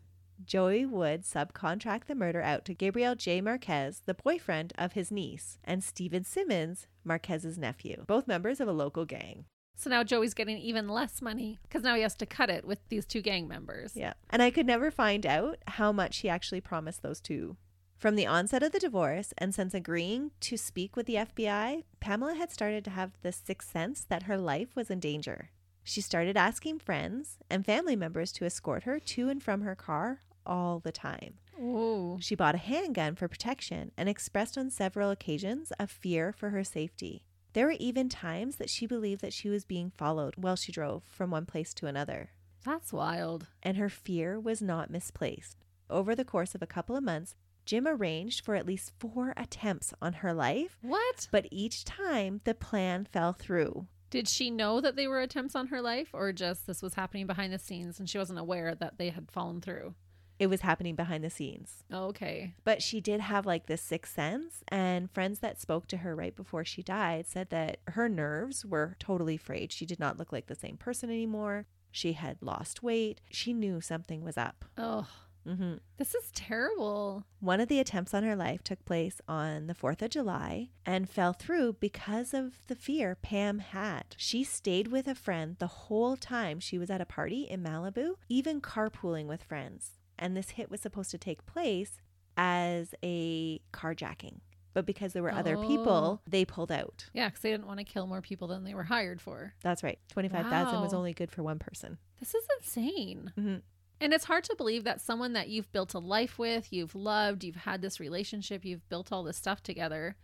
[0.46, 3.42] Joey would subcontract the murder out to Gabriel J.
[3.42, 8.74] Marquez, the boyfriend of his niece, and Steven Simmons, Marquez's nephew, both members of a
[8.74, 9.46] local gang.
[9.76, 12.80] So now Joey's getting even less money because now he has to cut it with
[12.90, 13.96] these two gang members.
[13.96, 14.14] Yeah.
[14.30, 17.58] And I could never find out how much he actually promised those two.
[17.98, 22.34] From the onset of the divorce, and since agreeing to speak with the FBI, Pamela
[22.34, 25.52] had started to have the sixth sense that her life was in danger.
[25.84, 30.20] She started asking friends and family members to escort her to and from her car
[30.46, 31.36] all the time.
[31.60, 32.18] Oh.
[32.22, 36.64] She bought a handgun for protection and expressed on several occasions a fear for her
[36.64, 37.24] safety.
[37.54, 41.04] There were even times that she believed that she was being followed while she drove
[41.04, 42.30] from one place to another,
[42.64, 43.48] That's wild.
[43.62, 45.58] and her fear was not misplaced.
[45.90, 49.94] Over the course of a couple of months, Jim arranged for at least four attempts
[50.02, 51.28] on her life, What?
[51.32, 53.88] but each time the plan fell through.
[54.10, 57.28] Did she know that they were attempts on her life or just this was happening
[57.28, 59.94] behind the scenes and she wasn't aware that they had fallen through?
[60.42, 61.84] It was happening behind the scenes.
[61.94, 62.56] Okay.
[62.64, 66.36] But she did have like this sixth sense, and friends that spoke to her right
[66.36, 69.72] before she died said that her nerves were totally frayed.
[69.72, 71.68] She did not look like the same person anymore.
[71.92, 73.22] She had lost weight.
[73.30, 74.66] She knew something was up.
[74.80, 75.08] Oh,
[75.46, 77.24] hmm this is terrible.
[77.40, 81.08] One of the attempts on her life took place on the 4th of July and
[81.08, 84.16] fell through because of the fear Pam had.
[84.18, 88.16] She stayed with a friend the whole time she was at a party in Malibu,
[88.28, 90.00] even carpooling with friends.
[90.22, 91.98] And this hit was supposed to take place
[92.38, 94.40] as a carjacking.
[94.74, 95.62] But because there were other Oh.
[95.68, 97.10] people, they pulled out.
[97.12, 99.54] Yeah, because they didn't want to kill more people than they were hired for.
[99.62, 100.00] That's right.
[100.10, 101.98] 25,000 was only good for one person.
[102.22, 103.34] This is insane.
[103.36, 103.56] hmm
[104.00, 107.44] And it's hard to believe that someone that you've built a life with, you've loved,
[107.44, 110.16] you've had this relationship, you've built all this stuff together,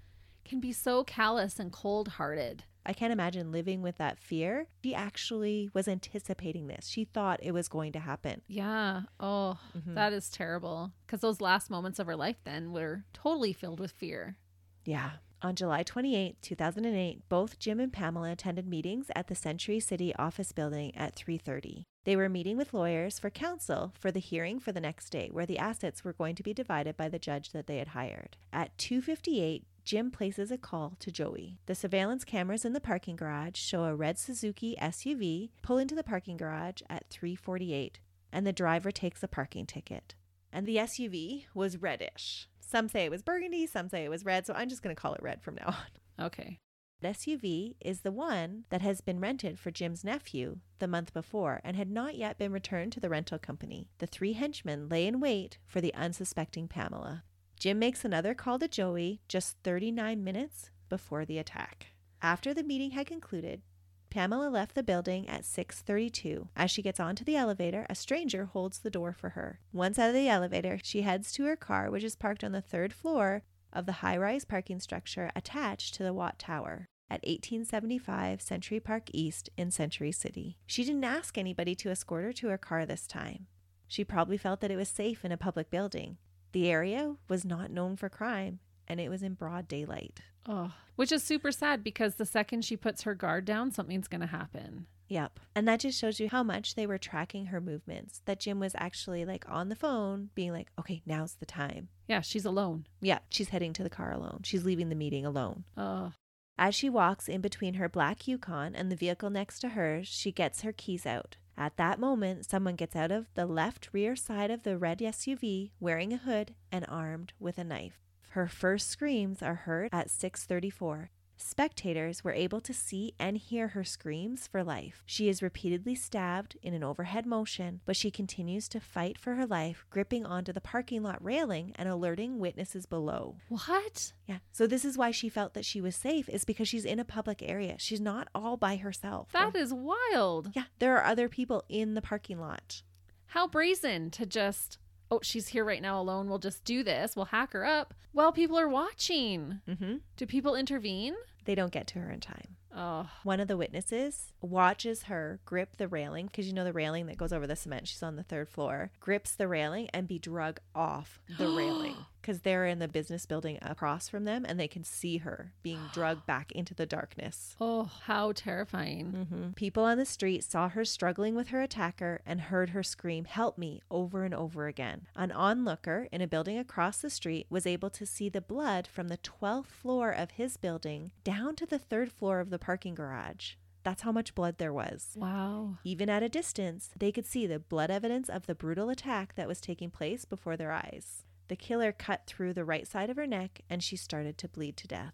[0.45, 2.63] can be so callous and cold hearted.
[2.87, 4.67] I can't imagine living with that fear.
[4.83, 6.87] She actually was anticipating this.
[6.87, 8.41] She thought it was going to happen.
[8.47, 9.03] Yeah.
[9.19, 9.93] Oh, Mhm.
[9.95, 10.93] that is terrible.
[11.05, 14.37] Because those last moments of her life then were totally filled with fear.
[14.85, 15.17] Yeah.
[15.43, 20.51] On July 28, 2008, both Jim and Pamela attended meetings at the Century City office
[20.51, 21.83] building at 3:30.
[22.05, 25.45] They were meeting with lawyers for counsel for the hearing for the next day where
[25.45, 28.37] the assets were going to be divided by the judge that they had hired.
[28.51, 31.59] At 2:58, Jim places a call to Joey.
[31.65, 36.03] The surveillance cameras in the parking garage show a red Suzuki SUV pull into the
[36.03, 40.13] parking garage at 3:48 and the driver takes a parking ticket.
[40.51, 42.49] And the SUV was reddish.
[42.59, 45.01] Some say it was burgundy, some say it was red, so I'm just going to
[45.01, 46.25] call it red from now on.
[46.25, 46.59] Okay.
[46.99, 51.61] The SUV is the one that has been rented for Jim's nephew the month before
[51.63, 53.87] and had not yet been returned to the rental company.
[53.99, 57.23] The three henchmen lay in wait for the unsuspecting Pamela.
[57.59, 61.87] Jim makes another call to Joey just 39 minutes before the attack.
[62.21, 63.63] After the meeting had concluded,
[64.09, 66.49] Pamela left the building at 6:32.
[66.55, 69.59] As she gets onto the elevator, a stranger holds the door for her.
[69.73, 72.61] Once out of the elevator, she heads to her car, which is parked on the
[72.61, 73.43] 3rd floor
[73.73, 79.49] of the high-rise parking structure attached to the Watt Tower at 1875 Century Park East
[79.57, 80.57] in Century City.
[80.65, 83.47] She didn't ask anybody to escort her to her car this time.
[83.87, 86.17] She probably felt that it was safe in a public building.
[86.51, 90.21] The area was not known for crime, and it was in broad daylight.
[90.47, 94.21] Oh, which is super sad because the second she puts her guard down, something's going
[94.21, 94.87] to happen.
[95.09, 95.39] Yep.
[95.55, 98.21] And that just shows you how much they were tracking her movements.
[98.25, 101.89] That Jim was actually like on the phone being like, okay, now's the time.
[102.07, 102.87] Yeah, she's alone.
[103.01, 104.41] Yeah, she's heading to the car alone.
[104.43, 105.63] She's leaving the meeting alone.
[105.77, 106.11] Oh,
[106.57, 110.31] As she walks in between her black Yukon and the vehicle next to hers, she
[110.31, 111.37] gets her keys out.
[111.57, 115.71] At that moment, someone gets out of the left rear side of the red SUV
[115.79, 117.99] wearing a hood and armed with a knife.
[118.29, 121.09] Her first screams are heard at 6:34.
[121.39, 125.03] Spectators were able to see and hear her screams for life.
[125.05, 129.45] She is repeatedly stabbed in an overhead motion, but she continues to fight for her
[129.45, 133.35] life, gripping onto the parking lot railing and alerting witnesses below.
[133.49, 134.13] what?
[134.25, 134.39] Yeah.
[134.51, 137.05] So this is why she felt that she was safe is because she's in a
[137.05, 137.75] public area.
[137.77, 139.31] She's not all by herself.
[139.31, 140.51] That is wild.
[140.53, 142.81] yeah, there are other people in the parking lot.
[143.27, 144.79] How brazen to just,
[145.11, 146.27] oh, she's here right now alone.
[146.29, 147.15] We'll just do this.
[147.15, 149.61] We'll hack her up while people are watching.
[149.67, 149.95] Mm-hmm.
[150.15, 151.15] Do people intervene?
[151.45, 152.55] They don't get to her in time.
[152.75, 157.07] Oh, One of the witnesses watches her grip the railing because you know the railing
[157.07, 157.87] that goes over the cement.
[157.87, 158.91] She's on the third floor.
[158.99, 163.57] Grips the railing and be drug off the railing because they're in the business building
[163.61, 167.55] across from them and they can see her being drugged back into the darkness.
[167.61, 169.27] oh, how terrifying.
[169.29, 173.25] hmm People on the street saw her struggling with her attacker and heard her scream,
[173.25, 175.07] Help me, over and over again.
[175.15, 179.07] An onlooker in a building across the street was able to see the blood from
[179.07, 183.53] the 12th floor of his building down to the third floor of the parking garage.
[183.83, 185.13] That's how much blood there was.
[185.15, 185.77] Wow.
[185.85, 189.47] Even at a distance, they could see the blood evidence of the brutal attack that
[189.47, 191.23] was taking place before their eyes.
[191.47, 194.77] The killer cut through the right side of her neck and she started to bleed
[194.77, 195.13] to death.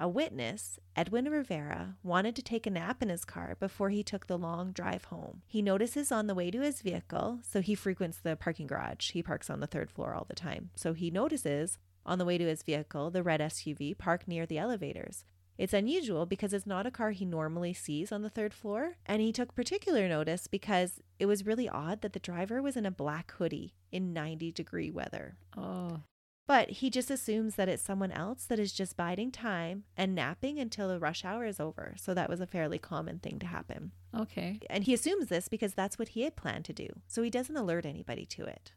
[0.00, 4.26] A witness, Edwin Rivera, wanted to take a nap in his car before he took
[4.26, 5.42] the long drive home.
[5.46, 9.10] He notices on the way to his vehicle, so he frequents the parking garage.
[9.10, 10.70] He parks on the third floor all the time.
[10.76, 14.58] So he notices on the way to his vehicle the red SUV parked near the
[14.58, 15.24] elevators.
[15.58, 19.20] It's unusual because it's not a car he normally sees on the third floor, and
[19.20, 22.92] he took particular notice because it was really odd that the driver was in a
[22.92, 25.36] black hoodie in 90 degree weather.
[25.56, 26.00] Oh,
[26.46, 30.58] But he just assumes that it's someone else that is just biding time and napping
[30.60, 31.94] until the rush hour is over.
[31.98, 33.90] So that was a fairly common thing to happen.
[34.16, 34.60] okay.
[34.70, 36.88] And he assumes this because that's what he had planned to do.
[37.08, 38.72] So he doesn't alert anybody to it.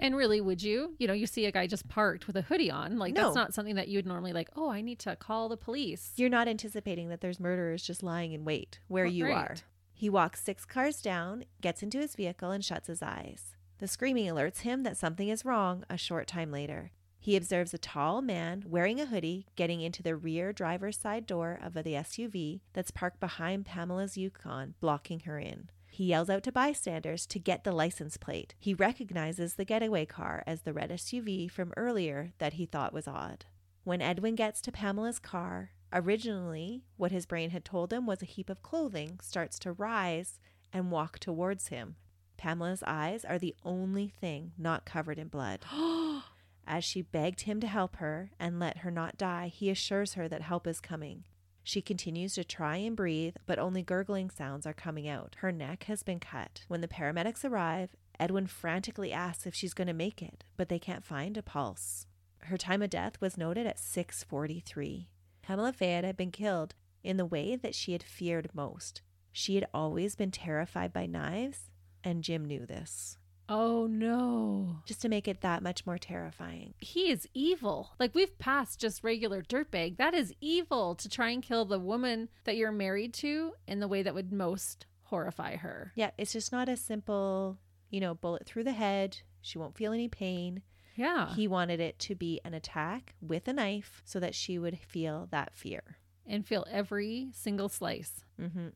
[0.00, 0.94] And really, would you?
[0.98, 2.98] You know, you see a guy just parked with a hoodie on.
[2.98, 3.24] Like, No.
[3.24, 6.12] that's not something that you'd normally like, oh, I need to call the police.
[6.16, 9.34] You're not anticipating that there's murderers just lying in wait where Well, you right.
[9.36, 9.56] are.
[9.92, 13.54] He walks six cars down, gets into his vehicle, and shuts his eyes.
[13.78, 16.92] The screaming alerts him that something is wrong a short time later.
[17.20, 21.58] He observes a tall man wearing a hoodie getting into the rear driver's side door
[21.60, 25.68] of the SUV that's parked behind Pamela's Yukon, blocking her in.
[25.90, 28.54] He yells out to bystanders to get the license plate.
[28.58, 33.08] He recognizes the getaway car as the red SUV from earlier that he thought was
[33.08, 33.46] odd.
[33.84, 38.26] When Edwin gets to Pamela's car, originally what his brain had told him was a
[38.26, 40.38] heap of clothing starts to rise
[40.72, 41.96] and walk towards him.
[42.36, 45.64] Pamela's eyes are the only thing not covered in blood.
[46.66, 50.28] As she begged him to help her and let her not die, he assures her
[50.28, 51.24] that help is coming.
[51.68, 55.36] She continues to try and breathe, but only gurgling sounds are coming out.
[55.40, 56.64] Her neck has been cut.
[56.66, 60.78] When the paramedics arrive, Edwin frantically asks if she's going to make it, but they
[60.78, 62.06] can't find a pulse.
[62.38, 65.08] Her time of death was noted at 6:43.
[65.42, 69.02] Pamela Fayed had been killed in the way that she had feared most.
[69.30, 71.68] She had always been terrified by knives,
[72.02, 73.18] and Jim knew this.
[73.48, 74.78] Oh, no.
[74.84, 76.74] Just to make it that much more terrifying.
[76.78, 77.90] He is evil.
[77.98, 79.96] Like, we've passed just regular dirtbag.
[79.96, 83.88] That is evil to try and kill the woman that you're married to in the
[83.88, 85.92] way that would most horrify her.
[85.94, 87.58] Yeah, it's just not a simple,
[87.90, 89.18] you know, bullet through the head.
[89.40, 90.62] She won't feel any pain.
[90.96, 91.32] Yeah.
[91.34, 95.28] He wanted it to be an attack with a knife so that she would feel
[95.30, 95.98] that fear.
[96.26, 98.24] and feel every single slice.
[98.38, 98.68] hmm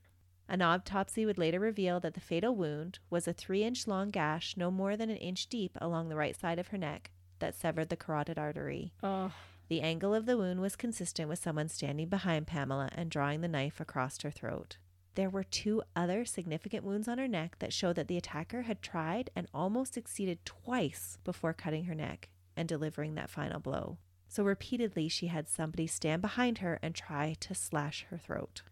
[0.49, 4.57] An autopsy would later reveal that the fatal wound was a three inch long gash,
[4.57, 7.88] no more than an inch deep, along the right side of her neck that severed
[7.88, 8.93] the carotid artery.
[9.03, 9.32] Oh,
[9.68, 13.49] The angle of the wound was consistent with someone standing behind Pamela and drawing the
[13.49, 14.76] knife across her throat.
[15.14, 18.80] There were two other significant wounds on her neck that showed that the attacker had
[18.82, 23.99] tried and almost succeeded twice before cutting her neck and delivering that final blow.
[24.28, 28.62] So repeatedly, she had somebody stand behind her and try to slash her throat.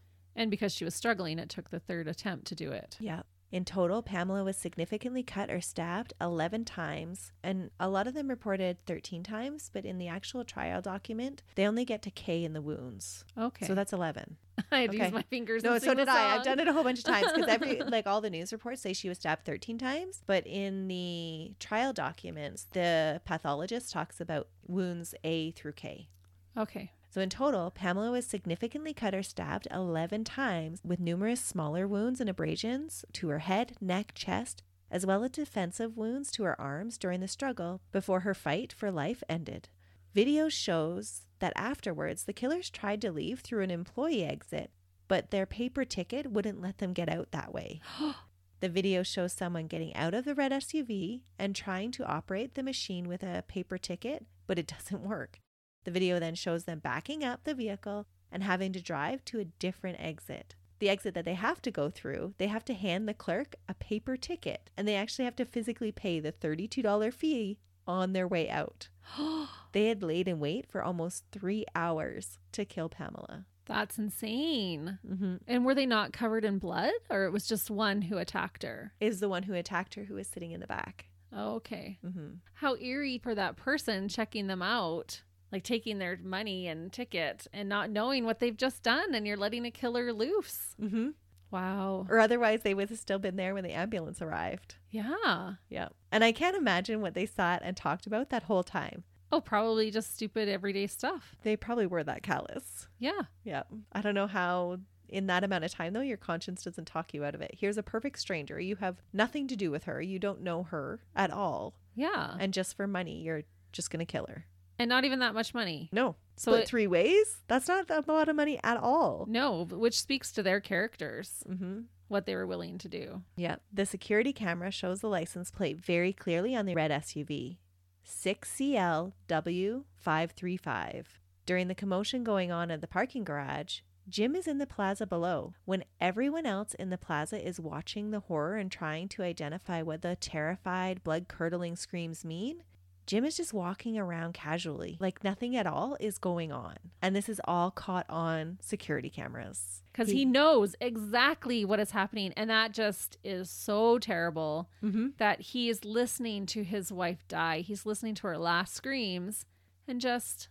[0.41, 2.97] And because she was struggling, it took the third attempt to do it.
[2.99, 3.20] Yeah.
[3.53, 8.28] In total, Pamela was significantly cut or stabbed 11 times, and a lot of them
[8.28, 12.55] reported 13 times, but in the actual trial document, they only get to K in
[12.55, 13.26] the wounds.
[13.36, 13.66] Okay.
[13.66, 14.38] So that's 11.
[14.72, 15.05] I had okay.
[15.05, 15.62] use my fingers.
[15.62, 16.36] No, and so did I.
[16.36, 18.80] I've done it a whole bunch of times because every, like all the news reports
[18.80, 24.49] say she was stabbed 13 times, but in the trial documents, the pathologist talks about
[24.66, 26.09] wounds A through K.
[26.57, 26.93] Okay.
[27.11, 32.20] So in total, Pamela was significantly cut or stabbed 11 times with numerous smaller wounds
[32.20, 36.96] and abrasions to her head, neck, chest, as well as defensive wounds to her arms
[36.96, 39.68] during the struggle before her fight for life ended.
[40.14, 44.70] Video shows that afterwards the killers tried to leave through an employee exit,
[45.08, 47.80] but their paper ticket wouldn't let them get out that way.
[48.61, 52.62] The video shows someone getting out of the red SUV and trying to operate the
[52.62, 55.38] machine with a paper ticket, but it doesn't work.
[55.85, 59.45] The video then shows them backing up the vehicle and having to drive to a
[59.45, 60.55] different exit.
[60.78, 63.74] The exit that they have to go through, they have to hand the clerk a
[63.74, 68.49] paper ticket and they actually have to physically pay the $32 fee on their way
[68.49, 68.89] out.
[69.72, 73.47] They had laid in wait for almost three hours to kill Pamela.
[73.66, 74.99] That's insane.
[75.09, 75.37] Mm-hmm.
[75.47, 78.95] And were they not covered in blood, or it was just one who attacked her?
[78.99, 81.07] Is the one who attacked her who was sitting in the back.
[81.33, 81.99] Oh, okay.
[82.05, 82.39] Mm-hmm.
[82.55, 85.22] How eerie for that person checking them out,
[85.53, 89.36] like taking their money and ticket and not knowing what they've just done, and you're
[89.36, 90.76] letting a killer loose.
[90.80, 91.09] Mm-hmm.
[91.51, 92.07] Wow.
[92.09, 94.76] Or otherwise, they would have still been there when the ambulance arrived.
[94.90, 95.55] Yeah.
[95.68, 95.88] Yeah.
[96.12, 99.03] And I can't imagine what they sat and talked about that whole time.
[99.32, 101.34] Oh, probably just stupid everyday stuff.
[101.42, 102.86] They probably were that callous.
[102.98, 103.22] Yeah.
[103.42, 103.62] Yeah.
[103.92, 104.78] I don't know how,
[105.09, 107.57] in that amount of time, though, your conscience doesn't talk you out of it.
[107.59, 108.61] Here's a perfect stranger.
[108.61, 110.01] You have nothing to do with her.
[110.01, 111.74] You don't know her at all.
[111.96, 112.36] Yeah.
[112.38, 113.42] And just for money, you're
[113.72, 114.46] just going to kill her.
[114.81, 115.89] And not even that much money.
[115.93, 116.16] No.
[116.37, 117.43] So it- three ways?
[117.49, 119.26] That's not a lot of money at all.
[119.28, 121.81] No, which speaks to their characters, Mm-hmm.
[122.09, 123.22] what they were willing to do.
[123.37, 123.57] Yeah.
[123.72, 127.59] The security camera shows the license plate very clearly on the red SUV
[128.07, 131.05] 6CLW535.
[131.47, 135.53] During the commotion going on at the parking garage, Jim is in the plaza below
[135.64, 140.03] when everyone else in the plaza is watching the horror and trying to identify what
[140.03, 142.62] the terrified, blood curdling screams mean.
[143.07, 146.76] Jim is just walking around casually, like nothing at all is going on.
[147.03, 149.82] And this is all caught on security cameras.
[149.92, 152.32] Because he, knows exactly what is happening.
[152.36, 155.09] And that just is so terrible Mm-hmm.
[155.18, 157.61] that he is listening to his wife die.
[157.61, 159.44] He's listening to her last screams
[159.88, 160.48] and just,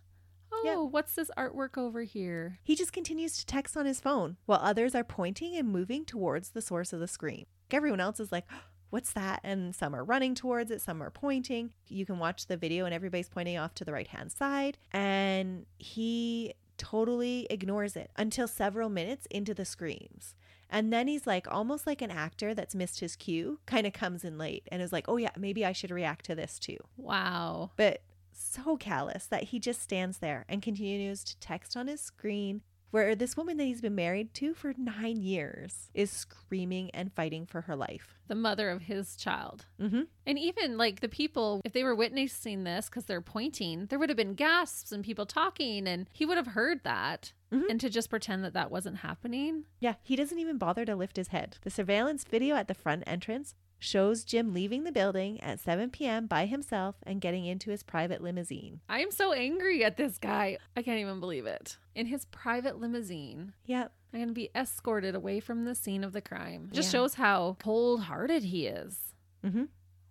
[0.52, 0.76] oh, Yeah.
[0.80, 2.58] what's this artwork over here?
[2.62, 6.50] He just continues to text on his phone while others are pointing and moving towards
[6.50, 7.46] the source of the scream.
[7.70, 8.44] Everyone else is like,
[8.90, 9.40] What's that?
[9.44, 11.70] And some are running towards it, some are pointing.
[11.88, 14.78] You can watch the video and everybody's pointing off to the right hand side.
[14.92, 20.34] And he totally ignores it until several minutes into the screams.
[20.68, 24.24] And then he's like, almost like an actor that's missed his cue, kind of comes
[24.24, 27.72] in late and is like, oh, yeah, maybe I should react to this too Wow.
[27.76, 32.62] but so callous that he just stands there and continues to text on his screen
[32.90, 37.46] where this woman that he's been married to for nine years is screaming and fighting
[37.46, 38.18] for her life.
[38.28, 39.66] The mother of his child.
[39.80, 40.02] Mm-hmm.
[40.26, 44.08] And even like the people, if they were witnessing this because they're pointing, there would
[44.10, 47.32] have been gasps and people talking, and he would have heard that.
[47.52, 47.68] Mhm.
[47.68, 49.64] And to just pretend that that wasn't happening.
[49.80, 51.58] Yeah, he doesn't even bother to lift his head.
[51.62, 56.26] The surveillance video at the front entrance shows Jim leaving the building at 7 p.m.
[56.26, 58.80] by himself and getting into his private limousine.
[58.88, 60.58] I am so angry at this guy.
[60.76, 61.76] I can't even believe it.
[61.94, 63.92] In his private limousine, Yep.
[64.12, 66.68] I'm going to be escorted away from the scene of the crime.
[66.72, 66.98] Just Yeah.
[67.00, 69.14] shows how cold hearted he is.
[69.44, 69.64] Mm-hmm.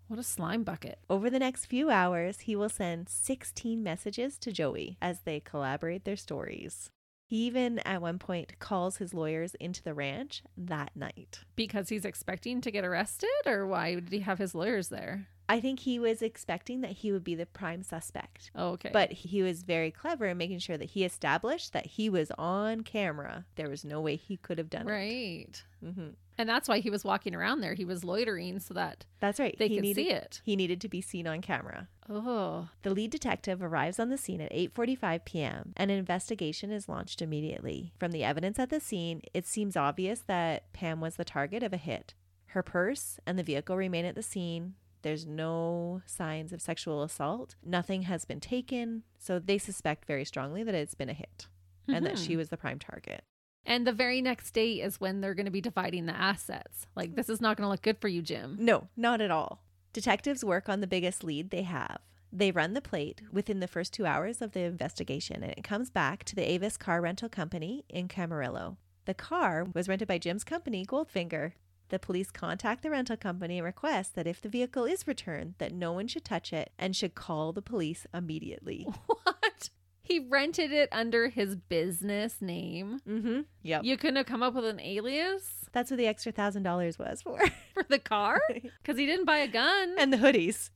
[0.07, 0.97] What a slime bucket.
[1.09, 6.03] Over the next few hours, he will send 16 messages to Joey as they collaborate
[6.03, 6.89] their stories.
[7.29, 11.41] He even at one point calls his lawyers into the ranch that night.
[11.55, 15.27] Because he's expecting to get arrested, or why did he have his lawyers there?
[15.49, 18.51] I think he was expecting that he would be the prime suspect.
[18.55, 18.91] Oh, okay.
[18.93, 22.81] But he was very clever in making sure that he established that he was on
[22.81, 23.45] camera.
[23.55, 24.91] There was no way he could have done it.
[24.91, 25.63] right.
[25.81, 25.93] it.
[25.95, 27.73] hmm And that's why he was walking around there.
[27.73, 29.55] He was loitering so that That's right.
[29.57, 30.41] they he could needed, see it.
[30.45, 31.87] He needed to be seen on camera.
[32.07, 35.73] Oh, The lead detective arrives on the scene at 8:45 p.m.
[35.75, 37.91] and an investigation is launched immediately.
[37.99, 41.73] From the evidence at the scene, it seems obvious that Pam was the target of
[41.73, 42.13] a hit.
[42.47, 44.75] Her purse and the vehicle remain at the scene.
[45.01, 47.55] There's no signs of sexual assault.
[47.65, 49.03] Nothing has been taken.
[49.17, 51.47] So they suspect very strongly that it's been a hit
[51.87, 52.37] and that she Mhm.
[52.37, 53.23] was the prime target.
[53.65, 56.87] And the very next day is when they're going to be dividing the assets.
[56.95, 58.57] Like, this is not going to look good for you, Jim.
[58.59, 59.63] No, not at all.
[59.93, 61.99] Detectives work on the biggest lead they have.
[62.31, 65.89] They run the plate within the first two hours of the investigation, and it comes
[65.89, 68.77] back to the Avis Car Rental Company in Camarillo.
[69.05, 71.53] The car was rented by Jim's company, Goldfinger.
[71.89, 75.73] The police contact the rental company and request that if the vehicle is returned, that
[75.73, 78.87] no one should touch it and should call the police immediately.
[79.07, 79.69] What?
[80.03, 82.99] He rented it under his business name.
[83.07, 83.41] Mm-hmm.
[83.61, 83.83] Yep.
[83.83, 87.21] You couldn't have come up with an alias That's what the extra thousand dollars was
[87.21, 87.39] for.
[87.73, 88.41] for the car?
[88.81, 89.95] Because he didn't buy a gun.
[89.99, 90.71] and the hoodies.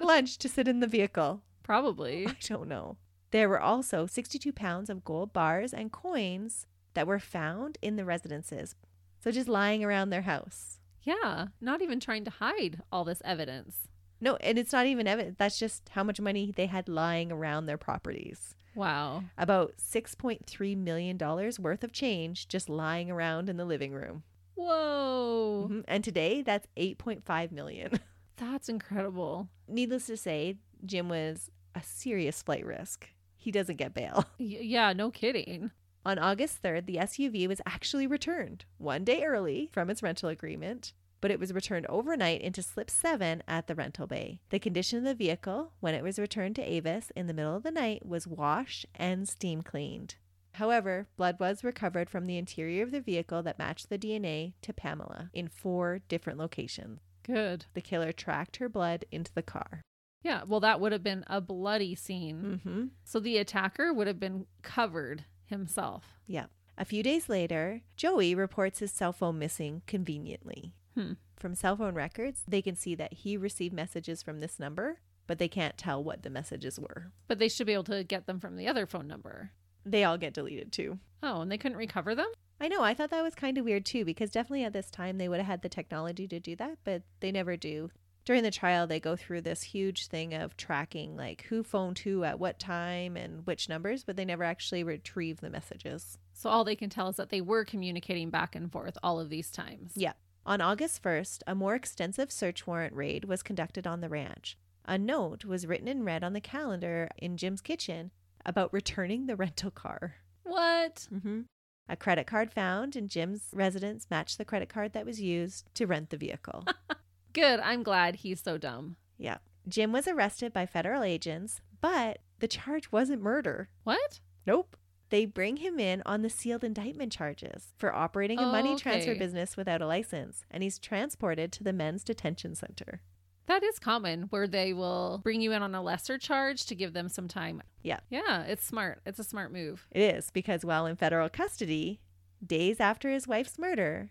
[0.00, 1.40] Lunch to sit in the vehicle.
[1.62, 2.26] Probably.
[2.26, 2.96] I don't know.
[3.30, 8.04] There were also 62 pounds of gold bars and coins that were found in the
[8.04, 8.74] residences.
[9.22, 10.80] So just lying around their house.
[11.02, 13.88] Yeah, not even trying to hide all this evidence.
[14.20, 15.36] No, and it's not even evidence.
[15.38, 18.54] That's just how much money they had lying around their properties.
[18.74, 19.24] Wow.
[19.36, 24.22] About $6.3 million worth of change just lying around in the living room.
[24.54, 25.68] Whoa.
[25.70, 25.84] Mhm.
[25.86, 28.00] And today, that's 8.5 million.
[28.36, 29.48] That's incredible.
[29.66, 33.08] Needless to say, Jim was a serious flight risk.
[33.48, 34.26] He doesn't get bail.
[34.38, 35.70] Yeah, no kidding.
[36.04, 40.92] On August 3rd, the SUV was actually returned one day early from its rental agreement,
[41.22, 44.42] but it was returned overnight into slip 7 at the rental bay.
[44.50, 47.62] The condition of the vehicle, when it was returned to Avis in the middle of
[47.62, 50.16] the night, was washed and steam cleaned.
[50.52, 54.74] However, blood was recovered from the interior of the vehicle that matched the DNA to
[54.74, 57.00] Pamela in four different locations.
[57.22, 57.64] Good.
[57.72, 59.80] The killer tracked her blood into the car.
[60.22, 62.60] Yeah, well, that would have been a bloody scene.
[62.64, 62.84] Mm-hmm.
[63.04, 66.18] So the attacker would have been covered himself.
[66.26, 66.46] Yeah.
[66.76, 70.74] A few days later, Joey reports his cell phone missing conveniently.
[70.94, 71.12] Hmm.
[71.36, 75.38] From cell phone records, they can see that he received messages from this number, but
[75.38, 77.12] they can't tell what the messages were.
[77.26, 79.52] But they should be able to get them from the other phone number.
[79.84, 80.98] They all get deleted too.
[81.22, 82.30] Oh, and they couldn't recover them?
[82.60, 85.18] I know, I thought that was kind of weird too, because definitely at this time
[85.18, 87.90] they would have had the technology to do that, but they never do.
[88.28, 92.24] During the trial, they go through this huge thing of tracking like who phoned who
[92.24, 96.18] at what time and which numbers, but they never actually retrieve the messages.
[96.34, 99.30] So all they can tell is that they were communicating back and forth all of
[99.30, 99.92] these times.
[99.96, 100.12] Yeah.
[100.44, 104.58] On August 1st, a more extensive search warrant raid was conducted on the ranch.
[104.84, 108.10] A note was written in red on the calendar in Jim's kitchen
[108.44, 110.16] about returning the rental car.
[110.42, 111.08] What?
[111.10, 111.40] Mm-hmm.
[111.88, 115.86] A credit card found in Jim's residence matched the credit card that was used to
[115.86, 116.66] rent the vehicle.
[117.38, 117.60] Good.
[117.60, 118.96] I'm glad he's so dumb.
[119.16, 119.38] yeah.
[119.68, 123.68] Jim was arrested by federal agents, but the charge wasn't murder.
[123.84, 124.20] What?
[124.46, 124.76] Nope.
[125.10, 129.14] They bring him in on the sealed indictment charges for operating a Oh, money transfer
[129.14, 133.02] business without a license, and he's transported to the men's detention center.
[133.46, 136.92] That is common where they will bring you in on a lesser charge to give
[136.94, 137.62] them some time.
[137.82, 138.00] Yeah.
[138.10, 139.00] Yeah, it's smart.
[139.06, 139.86] It's a smart move.
[139.90, 142.00] It is because while in federal custody,
[142.46, 144.10] days after his wife's murder,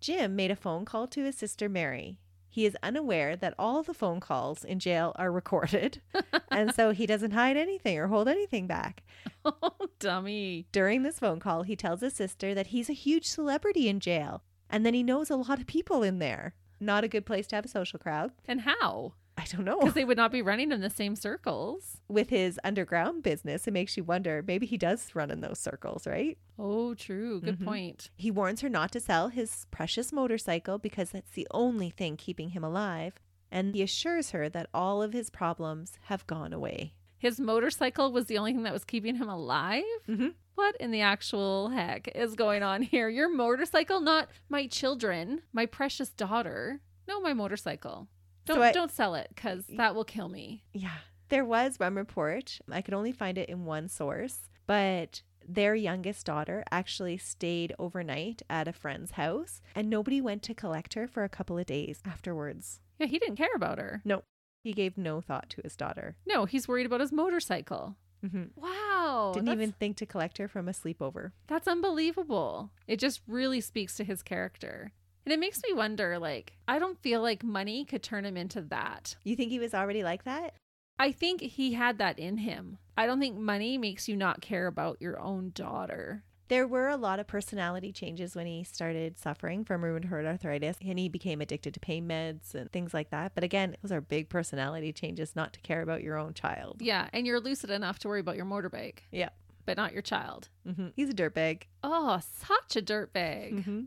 [0.00, 2.18] Jim made a phone call to his sister Mary.
[2.58, 6.02] He is unaware that all the phone calls in jail are recorded,
[6.50, 9.04] and so he doesn't hide anything or hold anything back.
[9.44, 10.66] Oh, dummy.
[10.72, 14.42] During this phone call, he tells his sister that he's a huge celebrity in jail
[14.68, 16.54] and that he knows a lot of people in there.
[16.80, 18.32] Not a good place to have a social crowd.
[18.48, 19.12] And how?
[19.40, 19.78] I don't know.
[19.78, 21.98] Because they would not be running in the same circles.
[22.08, 26.08] With his underground business, it makes you wonder maybe he does run in those circles,
[26.08, 26.36] right?
[26.58, 27.40] Oh, true.
[27.40, 27.64] Good Mhm.
[27.64, 28.10] point.
[28.16, 32.48] He warns her not to sell his precious motorcycle because that's the only thing keeping
[32.50, 33.14] him alive.
[33.50, 36.94] And he assures her that all of his problems have gone away.
[37.16, 39.84] His motorcycle was the only thing that was keeping him alive?
[40.08, 40.34] Mhm.
[40.56, 43.08] What in the actual heck is going on here?
[43.08, 46.80] Your motorcycle, not my children, my precious daughter.
[47.06, 48.08] No, my motorcycle.
[48.48, 50.64] So Don't I- don't sell it because that will kill me.
[50.72, 50.96] Yeah.
[51.28, 52.58] There was one report.
[52.70, 58.42] I could only find it in one source, but their youngest daughter actually stayed overnight
[58.50, 62.00] at a friend's house and nobody went to collect her for a couple of days
[62.04, 62.80] afterwards.
[62.98, 64.02] Yeah, he didn't care about her.
[64.04, 64.22] No.
[64.64, 66.16] He gave no thought to his daughter.
[66.26, 67.96] No, he's worried about his motorcycle.
[68.26, 69.32] hmm Wow.
[69.34, 71.32] Didn't even think to collect her from a sleepover.
[71.46, 72.70] That's unbelievable.
[72.86, 74.92] It just really speaks to his character.
[75.28, 78.62] And it makes me wonder like, I don't feel like money could turn him into
[78.62, 79.14] that.
[79.24, 80.54] You think he was already like that?
[80.98, 82.78] I think he had that in him.
[82.96, 86.24] I don't think money makes you not care about your own daughter.
[86.48, 90.98] There were a lot of personality changes when he started suffering from rheumatoid arthritis and
[90.98, 93.32] he became addicted to pain meds and things like that.
[93.34, 96.80] But again, those are big personality changes not to care about your own child.
[96.80, 99.00] Yeah, and you're lucid enough to worry about your motorbike.
[99.12, 99.28] Yeah.
[99.66, 100.48] But not your child.
[100.64, 101.64] hmm He's a dirtbag.
[101.84, 103.64] Oh, such a dirtbag.
[103.64, 103.80] hmm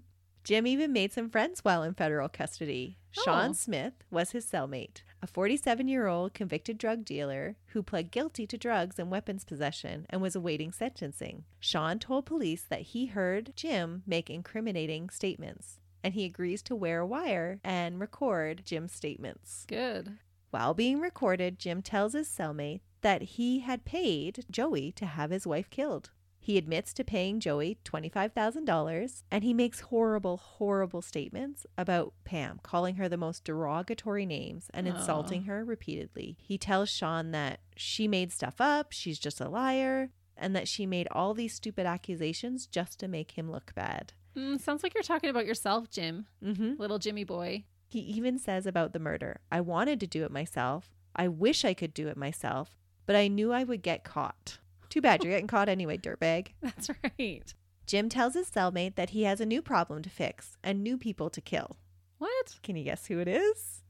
[0.44, 2.98] Jim even made some friends while in federal custody.
[3.12, 3.54] Sean Oh.
[3.54, 8.58] Smith was his cellmate, a 47 year old convicted drug dealer who pled guilty to
[8.58, 11.44] drugs and weapons possession and was awaiting sentencing.
[11.60, 17.02] Sean told police that he heard Jim make incriminating statements, and he agrees to wear
[17.02, 19.66] a wire and record Jim's statements.
[19.68, 20.18] Good.
[20.50, 25.46] While being recorded, Jim tells his cellmate that he had paid Joey to have his
[25.48, 26.10] wife killed.
[26.44, 32.96] He admits to paying Joey $25,000 and he makes horrible, horrible statements about Pam, calling
[32.96, 34.92] her the most derogatory names and Oh.
[34.96, 36.38] insulting her repeatedly.
[36.42, 40.86] He tells Sean that she made stuff up, she's just a liar, and that she
[40.88, 44.14] made all these stupid accusations just to make him look bad.
[44.36, 46.26] Mm, sounds like you're talking about yourself, Jim.
[46.44, 46.74] Mm-hmm.
[46.80, 47.66] Little Jimmy boy.
[47.88, 50.89] He even says about the murder I wanted to do it myself.
[51.16, 54.58] I wish I could do it myself, but I knew I would get caught.
[54.92, 56.50] Too bad you're getting caught anyway, dirtbag.
[56.62, 57.54] That's right.
[57.88, 61.30] Jim tells his cellmate that he has a new problem to fix and new people
[61.32, 61.78] to kill.
[62.20, 62.60] What?
[62.62, 63.82] Can you guess who it is?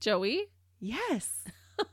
[0.00, 0.48] Joey
[0.80, 1.44] Yes.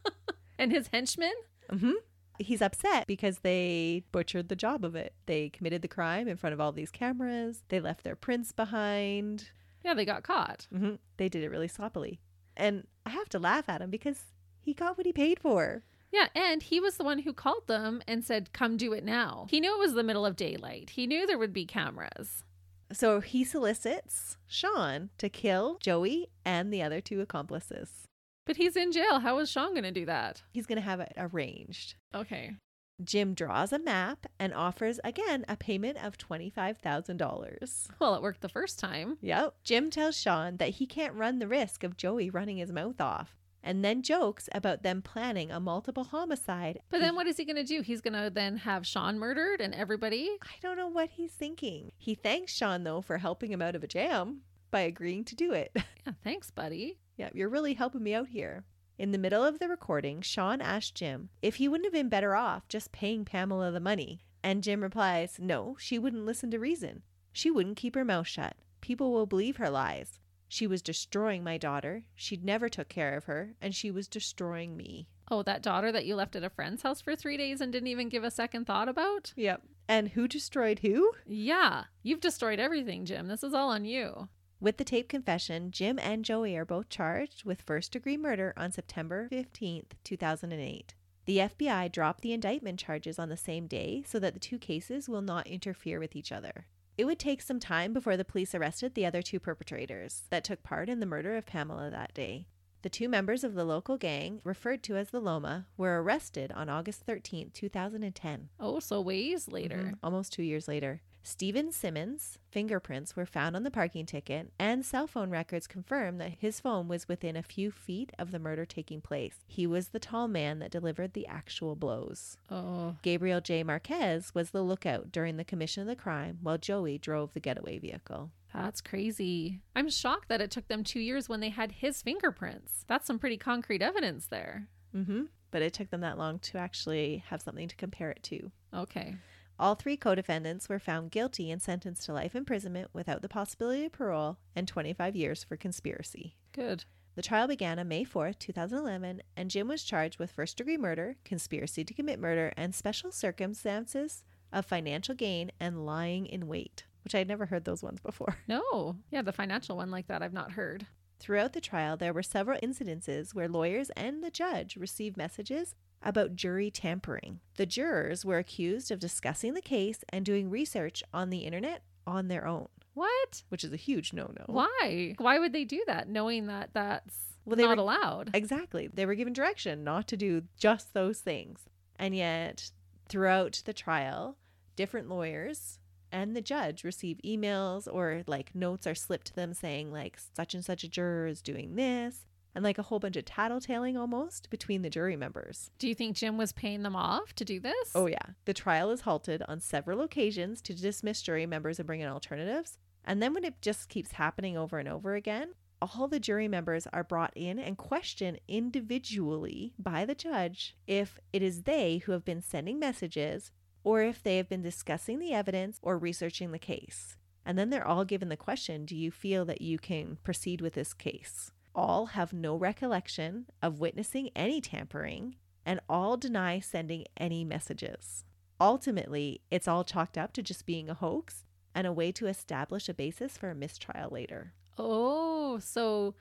[0.59, 1.33] and his henchmen?
[1.71, 1.91] Mm-hmm.
[2.39, 5.13] He's upset because they butchered the job of it.
[5.27, 7.63] They committed the crime in front of all these cameras.
[7.69, 9.49] They left their prints behind.
[9.85, 10.67] Yeah, they got caught.
[10.71, 12.19] hmm They did it really sloppily.
[12.55, 14.19] And I have to laugh at him because
[14.61, 15.83] he got what he paid for.
[16.11, 19.47] Yeah, and he was the one who called them and said, Come do it now.
[19.49, 20.91] He knew it was the middle of daylight.
[20.91, 22.43] He knew there would be cameras.
[22.91, 28.07] So he solicits Sean to kill Joey and the other two accomplices.
[28.45, 29.19] But he's in jail.
[29.19, 30.43] How is Sean going to do that?
[30.53, 31.95] He's going to have it arranged.
[32.15, 32.55] Okay.
[33.03, 37.87] Jim draws a map and offers again a payment of $25,000.
[37.99, 39.17] Well, it worked the first time.
[39.21, 39.55] Yep.
[39.63, 43.35] Jim tells Sean that he can't run the risk of Joey running his mouth off
[43.63, 46.79] and then jokes about them planning a multiple homicide.
[46.89, 47.81] But then what is he going to do?
[47.81, 50.37] He's going to then have Sean murdered and everybody?
[50.41, 51.91] I don't know what he's thinking.
[51.97, 54.41] He thanks Sean, though, for helping him out of a jam
[54.71, 55.75] by agreeing to do it.
[56.05, 56.99] Yeah, thanks, buddy.
[57.17, 58.63] Yeah, you're really helping me out here.
[58.97, 62.33] In the middle of the recording, Sean asked Jim if he wouldn't have been better
[62.33, 64.21] off just paying Pamela the money.
[64.41, 67.03] And Jim replies, No, she wouldn't listen to reason.
[67.33, 68.55] She wouldn't keep her mouth shut.
[68.79, 70.19] People will believe her lies.
[70.47, 72.03] She was destroying my daughter.
[72.15, 75.07] She'd never took care of her, and she was destroying me.
[75.29, 77.87] Oh, that daughter that you left at a friend's house for three days and didn't
[77.87, 79.33] even give a second thought about?
[79.35, 79.61] Yep.
[79.89, 81.11] And who destroyed who?
[81.25, 83.27] Yeah, you've destroyed everything, Jim.
[83.27, 84.29] This is all on you.
[84.59, 88.71] With the tape confession, Jim and Joey are both charged with first degree murder on
[88.71, 90.95] September 15th, 2008.
[91.25, 95.09] The FBI dropped the indictment charges on the same day so that the two cases
[95.09, 96.67] will not interfere with each other.
[96.97, 100.63] It would take some time before the police arrested the other two perpetrators that took
[100.63, 102.47] part in the murder of Pamela that day.
[102.81, 106.69] The two members of the local gang, referred to as the Loma, were arrested on
[106.69, 108.49] August 13th, 2010.
[108.59, 109.77] Oh, so ways later.
[109.93, 111.01] Mhm, almost two years later.
[111.27, 116.37] Stephen Simmons' fingerprints were found on the parking ticket, and cell phone records confirm that
[116.39, 119.35] his phone was within a few feet of the murder taking place.
[119.45, 122.37] He was the tall man that delivered the actual blows.
[122.49, 123.61] Oh, Gabriel J.
[123.63, 127.77] Marquez was the lookout during the commission of the crime, while Joey drove the getaway
[127.77, 128.31] vehicle.
[128.53, 129.59] that's crazy.
[129.75, 132.85] I'm shocked that it took them two years when they had his fingerprints.
[132.87, 134.69] That's some pretty concrete evidence there.
[134.95, 135.23] Mm-hmm.
[135.51, 138.49] But it took them that long to actually have something to compare it to.
[138.73, 139.15] Okay.
[139.59, 143.85] All three co defendants were found guilty and sentenced to life imprisonment without the possibility
[143.85, 146.35] of parole and 25 years for conspiracy.
[146.51, 146.85] Good.
[147.15, 151.15] The trial began on May 4th, 2011, and Jim was charged with first degree murder,
[151.25, 157.15] conspiracy to commit murder, and special circumstances of financial gain and lying in wait, which
[157.15, 158.37] I'd never heard those ones before.
[158.47, 158.97] No.
[159.09, 160.85] Yeah, the financial one like that I've not heard.
[161.19, 166.35] Throughout the trial, there were several incidences where lawyers and the judge received messages about
[166.35, 167.39] jury tampering.
[167.55, 172.27] The jurors were accused of discussing the case and doing research on the internet on
[172.27, 173.43] their own, What?
[173.49, 174.45] which is a huge no no.
[174.47, 175.15] Why?
[175.17, 178.29] Why would they do that knowing that that's Well, they not were- allowed?
[178.33, 178.87] Exactly.
[178.87, 181.61] They were given direction not to do just those things.
[181.99, 182.71] And yet,
[183.09, 184.37] throughout the trial,
[184.75, 185.79] different lawyers
[186.11, 190.53] and the judge receive emails or like notes are slipped to them saying like such
[190.53, 192.25] and such a juror is doing this
[192.57, 195.69] and like a whole bunch of tattletaling almost between the jury members.
[195.77, 197.91] Do you think Jim was paying them off to do this?
[197.93, 198.17] Oh, yeah.
[198.45, 202.79] The trial is halted on several occasions to dismiss jury members and bring in alternatives.
[203.05, 205.53] And then when it just keeps happening over and over again,
[205.83, 211.43] all the jury members are brought in and questioned individually by the judge if it
[211.43, 213.51] is they who have been sending messages
[213.83, 217.17] or if they have been discussing the evidence or researching the case.
[217.45, 220.73] And then they're all given the question Do you feel that you can proceed with
[220.73, 221.51] this case?
[221.77, 228.25] All have no recollection of witnessing any tampering, and all deny sending any messages.
[228.59, 232.89] Ultimately, it's all chalked up to just being a hoax and a way to establish
[232.89, 234.53] a basis for a mistrial later.
[234.79, 236.15] Oh, so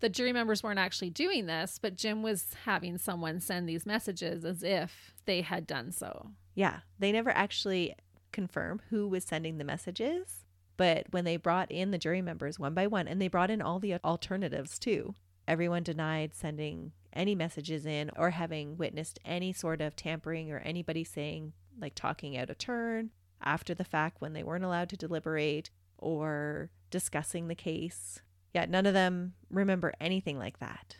[0.00, 4.44] the jury members weren't actually doing this, but Jim was having someone send these messages
[4.44, 6.32] as if they had done so.
[6.56, 7.94] Yeah, they never actually
[8.32, 10.45] confirm who was sending the messages,
[10.76, 13.62] but when they brought in the jury members one by one, and they brought in
[13.62, 15.14] all the alternatives too,
[15.48, 21.02] everyone denied sending any messages in or having witnessed any sort of tampering or anybody
[21.02, 23.10] saying, like, talking out of turn
[23.42, 28.20] after the fact when they weren't allowed to deliberate or discussing the case.
[28.54, 30.96] Yet none of them remember anything like that.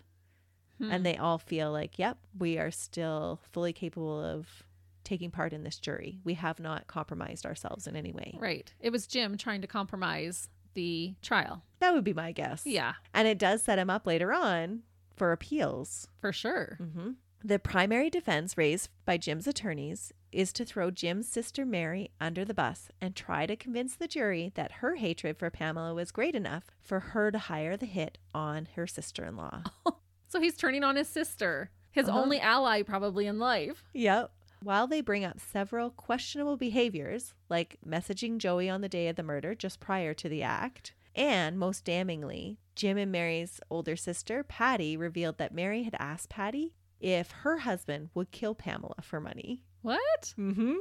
[0.79, 0.91] Hmm.
[0.91, 4.66] And they all feel like, yep, we are still fully capable of
[5.07, 6.19] taking part in this jury.
[6.25, 8.37] We have not compromised ourselves in any way.
[8.39, 8.71] right.
[8.81, 11.63] It was Jim trying to compromise the trial.
[11.79, 12.67] That would be my guess.
[12.67, 14.83] Yeah, And it does set him up later on
[15.17, 16.09] for appeals.
[16.21, 16.77] for sure.
[16.79, 22.45] hmm The primary defense raised by Jim's attorneys is to throw Jim's sister Mary under
[22.45, 26.35] the bus and try to convince the jury that her hatred for Pamela was great
[26.35, 29.63] enough for her to hire the hit on her sister in law.
[30.29, 32.21] So he's turning on his sister, his Uh-huh.
[32.21, 33.85] only ally probably in life.
[33.95, 34.33] Yep.
[34.67, 39.23] While they bring up several questionable behaviors, like messaging Joey on the day of the
[39.23, 44.97] murder just prior to the act, and most damningly, Jim and Mary's older sister, Patty,
[44.97, 49.63] revealed that Mary had asked Patty if her husband would kill Pamela for money.
[49.83, 50.35] What?
[50.37, 50.79] Mm-hmm.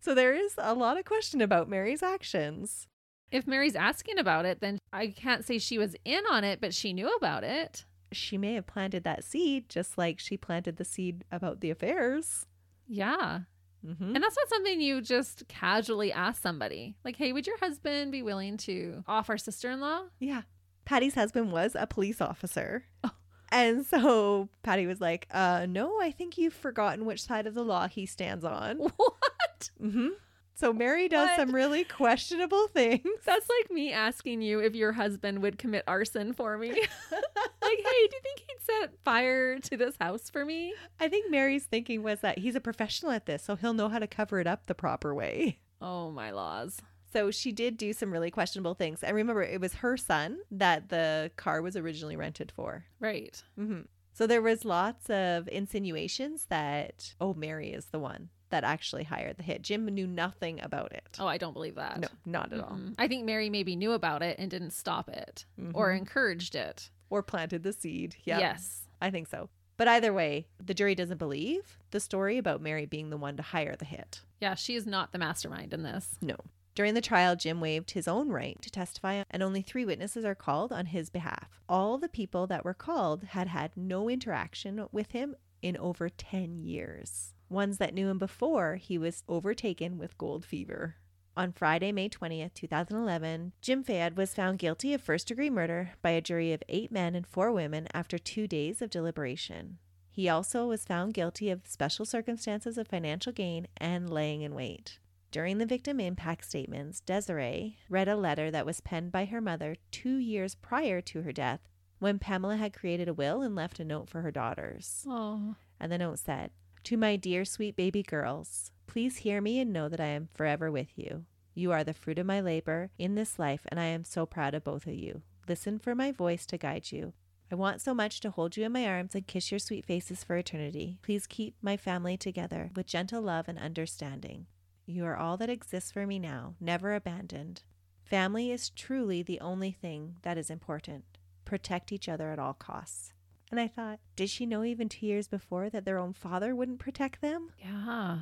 [0.00, 2.86] So there is a lot of question about Mary's actions.
[3.30, 6.72] If Mary's asking about it, then I can't say she was in on it, but
[6.72, 7.84] she knew about it.
[8.12, 12.46] She may have planted that seed just like she planted the seed about the affairs.
[12.88, 13.40] Yeah.
[13.86, 14.14] Mm-hmm.
[14.14, 16.96] And that's not something you just casually ask somebody.
[17.04, 20.02] Like, hey, would your husband be willing to off our sister in law?
[20.18, 20.42] Yeah.
[20.84, 22.84] Patty's husband was a police officer.
[23.04, 23.10] Oh.
[23.50, 27.64] And so Patty was like, uh, no, I think you've forgotten which side of the
[27.64, 28.78] law he stands on.
[28.96, 29.70] What?
[29.82, 30.08] Mm-hmm.
[30.56, 31.36] So Mary does What?
[31.36, 33.02] some really questionable things.
[33.26, 36.70] That's like me asking you if your husband would commit arson for me.
[36.70, 40.72] like, hey, do you think he'd set fire to this house for me?
[40.98, 43.98] I think Mary's thinking was that he's a professional at this, so he'll know how
[43.98, 45.58] to cover it up the proper way.
[45.82, 46.78] Oh, my laws.
[47.12, 49.02] So she did do some really questionable things.
[49.02, 52.86] And remember, it was her son that the car was originally rented for.
[52.98, 53.42] Right.
[53.60, 53.82] Mm-hmm.
[54.14, 59.36] So there was lots of insinuations that, oh, Mary is the one that actually hired
[59.36, 59.62] the hit.
[59.62, 61.16] Jim knew nothing about it.
[61.18, 61.98] Oh, I don't believe that.
[62.00, 62.70] no, not at all.
[62.76, 62.94] Mm-mm.
[62.98, 65.44] I think Mary maybe knew about it and didn't stop it
[65.74, 65.98] or Mhm.
[65.98, 66.90] encouraged it.
[67.10, 68.16] Or planted the seed.
[68.24, 68.38] Yeah.
[68.40, 68.88] Yes.
[69.00, 69.48] I think so.
[69.76, 73.42] But either way, the jury doesn't believe the story about Mary being the one to
[73.42, 74.22] hire the hit.
[74.40, 76.16] Yeah, she is not the mastermind in this.
[76.20, 76.36] No.
[76.74, 80.34] During the trial, Jim waived his own right to testify, and only three witnesses are
[80.34, 81.60] called on his behalf.
[81.68, 86.58] All the people that were called had had no interaction with him in over 10
[86.58, 87.32] years.
[87.48, 90.96] Ones that knew him before he was overtaken with gold fever.
[91.36, 96.10] On Friday, May 20th, 2011, Jim Fayed was found guilty of first degree murder by
[96.10, 99.78] a jury of eight men and four women after two days of deliberation.
[100.10, 104.98] He also was found guilty of special circumstances of financial gain and laying in wait.
[105.30, 109.76] During the victim impact statements, Desiree read a letter that was penned by her mother
[109.90, 111.60] two years prior to her death
[111.98, 115.04] when Pamela had created a will and left a note for her daughters.
[115.06, 115.56] Oh.
[115.78, 116.50] And the note said,
[116.86, 120.70] To my dear sweet baby girls, please hear me and know that I am forever
[120.70, 121.24] with you.
[121.52, 124.54] You are the fruit of my labor in this life, and I am so proud
[124.54, 125.22] of both of you.
[125.48, 127.12] Listen for my voice to guide you.
[127.50, 130.22] I want so much to hold you in my arms and kiss your sweet faces
[130.22, 130.96] for eternity.
[131.02, 134.46] Please keep my family together with gentle love and understanding.
[134.86, 137.64] You are all that exists for me now, never abandoned.
[138.04, 141.18] Family is truly the only thing that is important.
[141.44, 143.12] Protect each other at all costs.
[143.50, 146.80] And I thought, did she know even two years before that their own father wouldn't
[146.80, 147.52] protect them?
[147.58, 148.18] Yeah.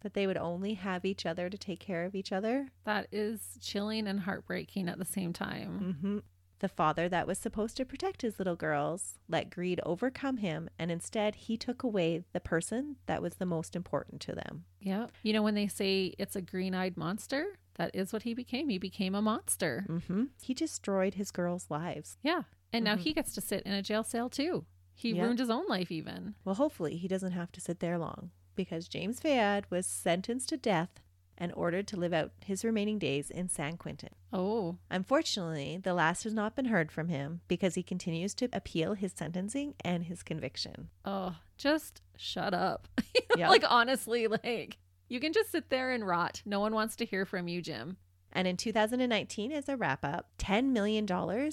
[0.00, 2.68] That they would only have each other to take care of each other?
[2.84, 5.96] That is chilling and heartbreaking at the same time.
[5.96, 6.18] Mm-hmm.
[6.58, 10.90] The father that was supposed to protect his little girls let greed overcome him, and
[10.90, 14.64] instead he took away the person that was the most important to them.
[14.80, 15.08] Yeah.
[15.22, 18.70] You know, when they say it's a green eyed monster, that is what he became.
[18.70, 19.84] He became a monster.
[19.86, 20.24] Mm-hmm.
[20.40, 22.16] He destroyed his girls' lives.
[22.22, 22.42] Yeah.
[22.76, 23.00] And now Mhm.
[23.00, 24.66] he gets to sit in a jail cell too.
[24.94, 25.22] He Yeah.
[25.24, 26.34] ruined his own life, even.
[26.44, 30.56] Well, hopefully he doesn't have to sit there long because James Fayed was sentenced to
[30.56, 31.00] death
[31.38, 34.08] and ordered to live out his remaining days in San Quentin.
[34.32, 38.94] Oh, Unfortunately, the last has not been heard from him because he continues to appeal
[38.94, 40.88] his sentencing and his conviction.
[41.04, 42.88] oh, just shut up.
[43.36, 43.50] Yeah.
[43.50, 44.78] Like, honestly, like,
[45.10, 46.40] you can just sit there and rot.
[46.46, 47.98] No one wants to hear from you, Jim.
[48.36, 51.06] And in 2019, as a wrap up, $10 million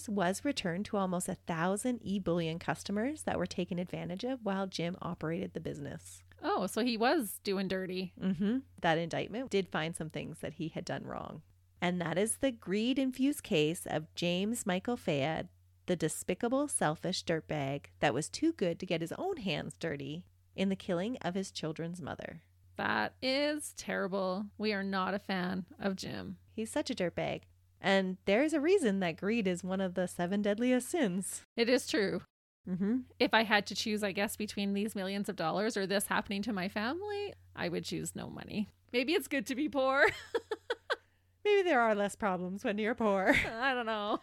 [0.10, 4.68] was returned to almost a thousand e bullion customers that were taken advantage of while
[4.68, 6.24] Jim operated the business.
[6.44, 8.12] Oh, so he was doing dirty.
[8.22, 8.58] Mm-hmm.
[8.82, 11.42] That indictment did find some things that he had done wrong.
[11.82, 15.48] And that is the greed infused case of James Michael Fayed,
[15.86, 20.68] the despicable, selfish dirtbag that was too good to get his own hands dirty in
[20.68, 22.42] the killing of his children's mother.
[22.76, 24.48] That is terrible.
[24.58, 26.38] We are not a fan of Jim.
[26.56, 27.42] He's such a dirtbag.
[27.82, 31.42] And there's a reason that greed is one of the seven deadliest sins.
[31.58, 32.22] It is true.
[32.70, 33.00] Mm-hmm.
[33.20, 36.42] If I had to choose, I guess, between these millions of dollars or this happening
[36.44, 38.70] to my family, I would choose no money.
[38.94, 40.08] Maybe it's good to be poor.
[41.46, 43.36] Maybe there are less problems when you're poor.
[43.62, 44.22] I don't know.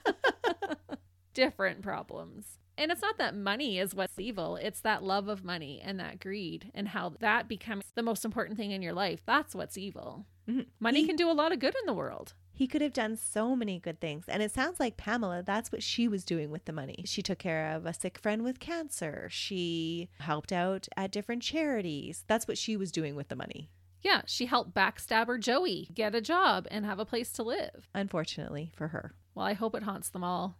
[1.34, 2.58] Different problems.
[2.78, 6.18] And it's not that money is what's evil, it's that love of money and that
[6.18, 9.20] greed and how that becomes the most important thing in your life.
[9.26, 10.24] That's what's evil.
[10.50, 10.66] Mhm.
[10.80, 12.34] Money He- can do a lot of good in the world.
[12.52, 14.28] He could have done so many good things.
[14.28, 17.02] And it sounds like Pamela, that's what she was doing with the money.
[17.06, 19.28] She took care of a sick friend with cancer.
[19.30, 22.24] She helped out at different charities.
[22.26, 23.70] That's what she was doing with the money,
[24.02, 27.88] Yeah, she helped backstabber Joey get a job and have a place to live.
[27.94, 29.14] unfortunately for her.
[29.34, 30.58] Well, I hope it haunts them all.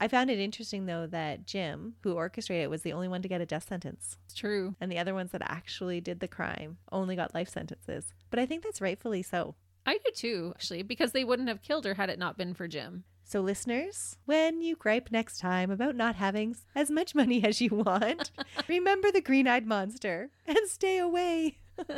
[0.00, 3.28] I found it interesting, though, that Jim, who orchestrated it, was the only one to
[3.28, 4.18] get a death sentence.
[4.26, 4.74] It's true.
[4.80, 8.12] And the other ones that actually did the crime only got life sentences.
[8.30, 9.54] But I think that's rightfully so.
[9.86, 12.66] I do too, actually, because they wouldn't have killed her had it not been for
[12.66, 13.04] Jim.
[13.26, 17.70] So, listeners, when you gripe next time about not having as much money as you
[17.70, 18.30] want,
[18.68, 21.58] remember the green eyed monster and stay away.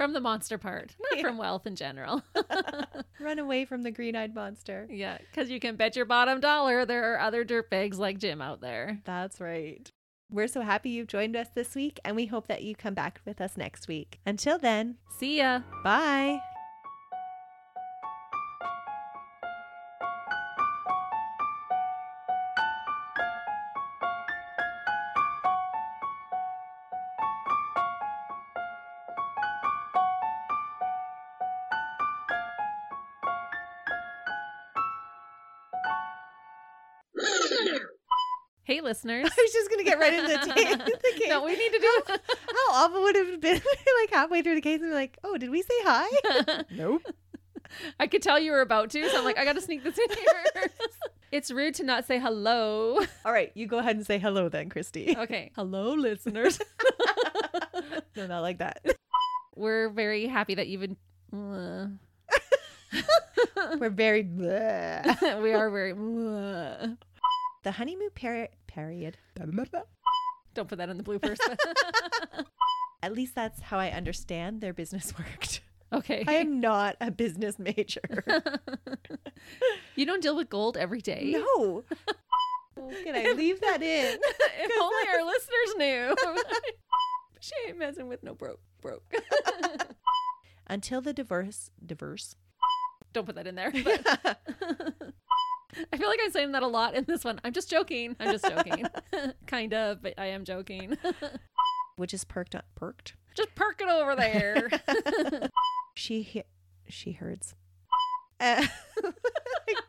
[0.00, 1.22] From the monster part, not Yeah.
[1.28, 2.22] from wealth in general.
[3.20, 4.86] Run away from the green eyed monster.
[4.90, 8.62] yeah, because you can bet your bottom dollar there are other dirtbags like Jim out
[8.62, 9.00] there.
[9.04, 9.92] That's right.
[10.30, 13.20] We're so happy you've joined us this week, and we hope that you come back
[13.26, 14.20] with us next week.
[14.24, 15.60] Until then, See ya.
[15.84, 16.40] bye.
[38.80, 39.26] Hey, listeners.
[39.26, 40.34] I was just going to get right into the,
[40.78, 41.28] ta- the case.
[41.28, 43.60] no, we need to do How awful would it have been
[44.00, 46.06] like halfway through the case and be like, oh, did we say hi?
[46.10, 46.66] it.
[46.70, 47.02] nope.
[47.98, 49.98] I could tell you were about to, so I'm like, I got to sneak this
[49.98, 50.70] in here.
[51.30, 52.98] it's rude to not say hello.
[53.24, 55.14] All right, you go ahead and say hello then, Christy.
[55.16, 55.52] Okay.
[55.54, 56.58] Hello, listeners.
[58.16, 58.84] no, not like that.
[59.54, 60.96] We're very happy that you've been.
[61.32, 61.88] Uh,
[63.78, 65.42] We're very bleh.
[65.42, 65.92] we are very.
[65.92, 66.94] uh,
[67.62, 69.18] the honeymoon peri- period.
[70.54, 71.38] Don't put that in the bloopers.
[73.02, 75.60] At least that's how I understand their business worked.
[75.92, 76.24] okay.
[76.26, 78.00] I am not a business major.
[79.96, 81.34] you don't deal with gold every day.
[81.36, 81.84] no.
[82.76, 84.18] Can I leave that in?
[84.60, 86.14] if only our listeners knew.
[87.40, 88.60] she ain't messing with no broke.
[88.82, 89.14] Broke.
[90.66, 92.34] Until the divorce, divorce.
[93.12, 93.72] don't put that in there.
[93.72, 95.09] But
[95.92, 97.40] I feel like I'm saying that a lot in this one.
[97.44, 98.16] I'm just joking.
[98.20, 98.86] I'm just joking.
[99.46, 100.96] kind of, but I am joking.
[101.96, 103.14] which is perked up, perked.
[103.36, 104.70] just perk it over there.
[105.96, 106.44] She he-
[106.88, 107.54] she herds.
[108.38, 108.64] Uh,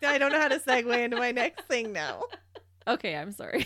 [0.04, 2.24] I don't know how to segue into my next thing now.
[2.88, 3.66] okay, I'm sorry.